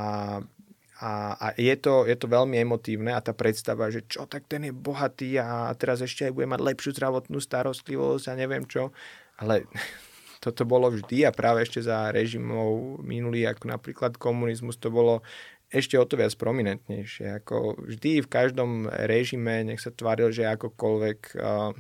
[1.05, 4.65] a, a je, to, je to veľmi emotívne a tá predstava, že čo, tak ten
[4.65, 8.95] je bohatý a teraz ešte aj bude mať lepšiu zdravotnú starostlivosť a neviem čo.
[9.37, 9.67] Ale
[10.45, 15.27] toto bolo vždy a práve ešte za režimov minulý, ako napríklad komunizmus, to bolo
[15.75, 17.43] ešte o to viac prominentnejšie.
[17.43, 21.75] Ako vždy v každom režime, nech sa tváril, že akokoľvek, uh,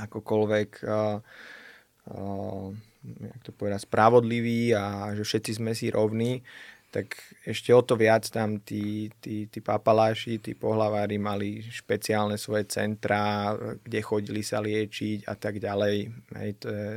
[0.00, 1.20] akokoľvek uh,
[2.08, 2.66] uh,
[3.04, 6.40] jak to povedať, spravodlivý a že všetci sme si rovní,
[6.94, 12.70] tak ešte o to viac tam tí, tí, tí papaláši, tí pohlavári mali špeciálne svoje
[12.70, 13.50] centrá,
[13.82, 15.96] kde chodili sa liečiť a tak ďalej.
[16.38, 16.88] Hej, to, je,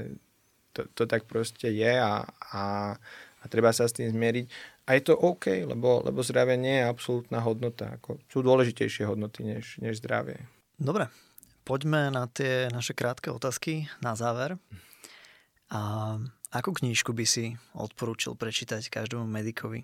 [0.78, 2.22] to, to tak proste je a,
[2.54, 2.94] a,
[3.42, 4.46] a treba sa s tým zmieriť.
[4.86, 7.98] A je to OK, lebo, lebo zdravie nie je absolútna hodnota.
[7.98, 10.46] Ako, sú dôležitejšie hodnoty než, než zdravie.
[10.78, 11.10] Dobre,
[11.66, 14.62] poďme na tie naše krátke otázky na záver.
[15.68, 16.16] A
[16.48, 19.84] Akú knížku by si odporúčil prečítať každému medikovi?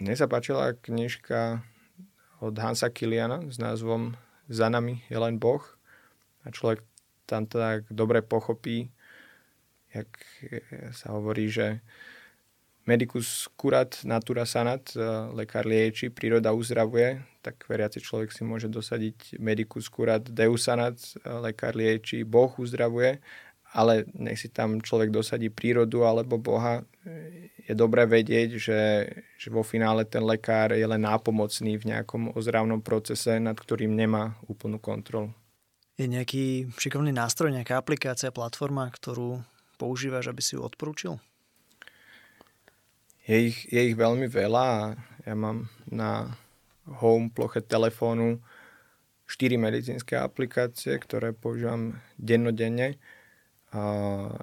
[0.00, 1.60] Mne sa páčila knižka
[2.40, 4.16] od Hansa Kiliana s názvom
[4.48, 5.60] Za nami je len Boh.
[6.42, 6.80] A človek
[7.28, 8.88] tam tak dobre pochopí,
[9.92, 10.08] jak
[10.96, 11.84] sa hovorí, že
[12.88, 14.96] medicus curat natura sanat,
[15.36, 21.76] lekár lieči, príroda uzdravuje, tak veriaci človek si môže dosadiť medicus curat deus sanat, lekár
[21.76, 23.20] lieči, Boh uzdravuje
[23.72, 26.84] ale nech si tam človek dosadí prírodu alebo Boha,
[27.62, 28.80] je dobré vedieť, že,
[29.40, 34.36] že vo finále ten lekár je len nápomocný v nejakom ozdravnom procese, nad ktorým nemá
[34.44, 35.32] úplnú kontrolu.
[35.96, 39.40] Je nejaký šikovný nástroj, nejaká aplikácia, platforma, ktorú
[39.80, 41.16] používaš, aby si ju odporúčil?
[43.22, 44.82] Je ich, je ich veľmi veľa a
[45.22, 46.34] ja mám na
[46.98, 48.42] home ploche telefónu
[49.30, 52.98] 4 medicínske aplikácie, ktoré používam dennodenne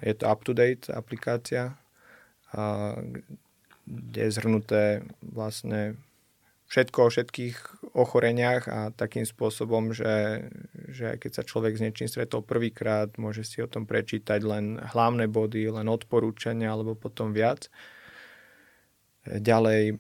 [0.02, 1.78] je to up-to-date aplikácia,
[3.86, 5.98] kde je zhrnuté vlastne
[6.70, 7.56] všetko o všetkých
[7.98, 10.46] ochoreniach a takým spôsobom, že,
[10.90, 15.26] že keď sa človek s niečím stretol prvýkrát, môže si o tom prečítať len hlavné
[15.26, 17.74] body, len odporúčania alebo potom viac.
[19.26, 19.98] Ďalej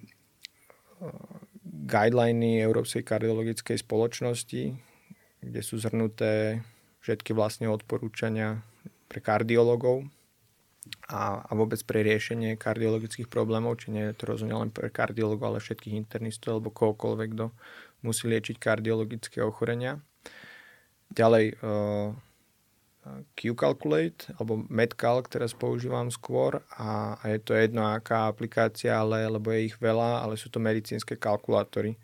[1.89, 4.63] guideliny Európskej kardiologickej spoločnosti,
[5.41, 6.61] kde sú zhrnuté
[7.01, 8.61] všetky vlastne odporúčania
[9.09, 10.05] pre kardiologov.
[11.09, 15.55] a, a vôbec pre riešenie kardiologických problémov, či nie je to rozhodne len pre kardiologov,
[15.55, 17.45] ale všetkých internistov alebo kohokoľvek, kto
[18.05, 19.99] musí liečiť kardiologické ochorenia.
[21.09, 22.13] Ďalej uh,
[23.33, 29.49] Q-Calculate alebo MedCalc, teraz používam skôr a, a je to jedno aká aplikácia, ale, lebo
[29.49, 31.97] je ich veľa, ale sú to medicínske kalkulátory,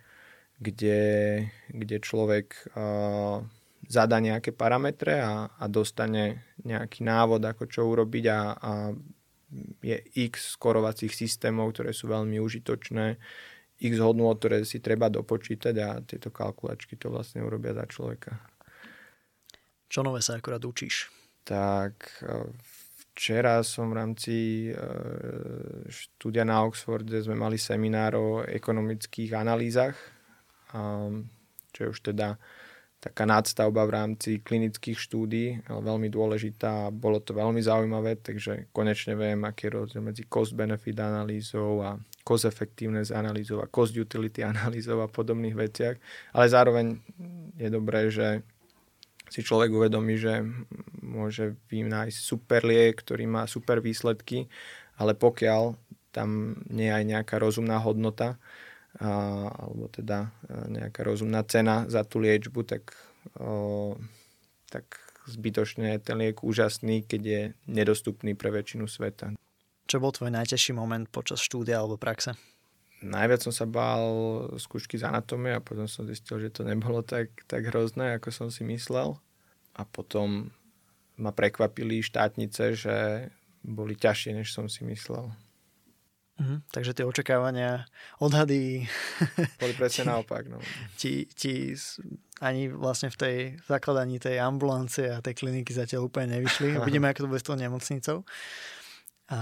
[0.58, 3.46] kde, kde človek uh,
[3.88, 8.72] zadá nejaké parametre a, a dostane nejaký návod, ako čo urobiť a, a
[9.82, 13.18] je x skorovacích systémov, ktoré sú veľmi užitočné,
[13.80, 18.40] x hodnôt, ktoré si treba dopočítať a tieto kalkulačky to vlastne urobia za človeka.
[19.92, 21.12] Čo nové sa akurát učíš?
[21.46, 22.52] Tak e,
[23.14, 24.36] včera som v rámci
[24.68, 24.76] e,
[25.88, 29.96] štúdia na Oxforde sme mali seminár o ekonomických analýzach,
[31.72, 32.36] čo je už teda
[33.06, 36.90] taká nadstavba v rámci klinických štúdí, veľmi dôležitá.
[36.90, 43.14] Bolo to veľmi zaujímavé, takže konečne viem, aký je rozdiel medzi cost-benefit analýzou a cost-effectiveness
[43.14, 46.02] analýzou a cost-utility analýzou a podobných veciach.
[46.34, 46.98] Ale zároveň
[47.62, 48.42] je dobré, že
[49.30, 50.42] si človek uvedomí, že
[51.06, 54.50] môže vynájsť super liek, ktorý má super výsledky,
[54.98, 55.78] ale pokiaľ
[56.10, 58.42] tam nie je aj nejaká rozumná hodnota,
[59.00, 62.96] a, alebo teda e, nejaká rozumná cena za tú liečbu, tak,
[63.40, 63.96] o,
[64.72, 64.88] tak
[65.28, 69.36] zbytočne je ten liek úžasný, keď je nedostupný pre väčšinu sveta.
[69.86, 72.34] Čo bol tvoj najťažší moment počas štúdia alebo praxe?
[73.06, 74.08] Najviac som sa bál
[74.58, 78.48] skúšky z anatómie a potom som zistil, že to nebolo tak, tak hrozné, ako som
[78.50, 79.20] si myslel.
[79.76, 80.50] A potom
[81.20, 82.96] ma prekvapili štátnice, že
[83.62, 85.30] boli ťažšie, než som si myslel.
[86.36, 87.88] Mm, takže tie očakávania,
[88.20, 88.84] odhady...
[89.64, 90.52] Boli presne naopak.
[90.52, 90.60] No.
[91.00, 91.72] Ti, ti
[92.44, 93.36] ani vlastne v tej
[93.72, 96.76] zakladaní tej ambulancie a tej kliniky zatiaľ úplne nevyšli.
[96.84, 98.28] Uvidíme, ako to bude s tou nemocnicou.
[99.32, 99.40] A,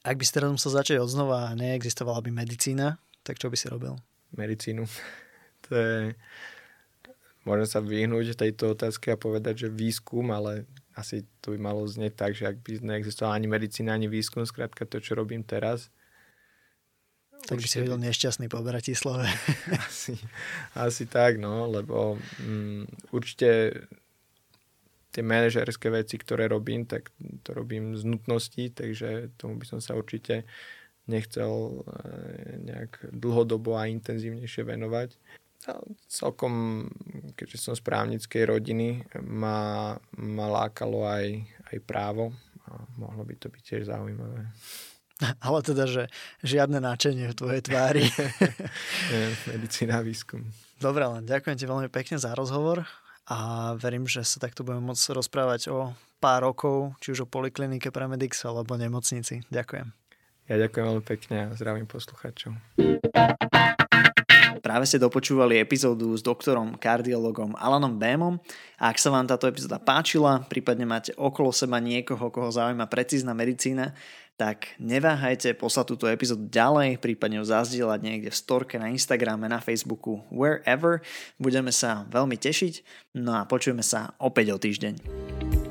[0.00, 3.56] ak by si teraz musel začať od znova a neexistovala by medicína, tak čo by
[3.60, 4.00] si robil?
[4.32, 4.88] Medicínu.
[5.66, 6.14] To je...
[7.42, 10.62] Môžem sa vyhnúť tejto otázke a povedať, že výskum, ale
[10.96, 14.88] asi to by malo znieť tak, že ak by neexistovala ani medicína, ani výskum, skrátka
[14.88, 15.92] to, čo robím teraz.
[17.46, 19.28] Tak by si vedel nešťastný po Bratislave.
[19.86, 20.16] asi,
[20.72, 23.76] asi tak, no, lebo mm, určite
[25.12, 27.12] tie manažerské veci, ktoré robím, tak
[27.44, 30.48] to robím z nutnosti, takže tomu by som sa určite
[31.06, 35.14] nechcel eh, nejak dlhodobo a intenzívnejšie venovať
[36.06, 36.86] celkom,
[37.34, 41.26] keďže som z právnickej rodiny, ma, ma lákalo aj,
[41.72, 42.32] aj právo
[42.66, 44.46] a mohlo by to byť tiež zaujímavé.
[45.40, 46.12] Ale teda, že
[46.44, 48.04] žiadne náčenie v tvojej tvári.
[49.50, 50.44] Medicína výskum.
[50.76, 52.84] Dobre, len ďakujem ti veľmi pekne za rozhovor
[53.24, 57.88] a verím, že sa takto budeme môcť rozprávať o pár rokov, či už o poliklinike
[57.88, 59.40] pre Medix alebo nemocnici.
[59.48, 59.88] Ďakujem.
[60.46, 62.54] Ja ďakujem veľmi pekne a zdravím posluchačov.
[64.64, 68.42] Práve ste dopočúvali epizódu s doktorom kardiologom Alanom Bémom
[68.76, 73.96] ak sa vám táto epizóda páčila, prípadne máte okolo seba niekoho, koho zaujíma precízna medicína,
[74.36, 79.64] tak neváhajte poslať túto epizódu ďalej, prípadne ju zazdieľať niekde v storke na Instagrame, na
[79.64, 81.00] Facebooku, wherever.
[81.40, 82.84] Budeme sa veľmi tešiť,
[83.16, 85.65] no a počujeme sa opäť o týždeň.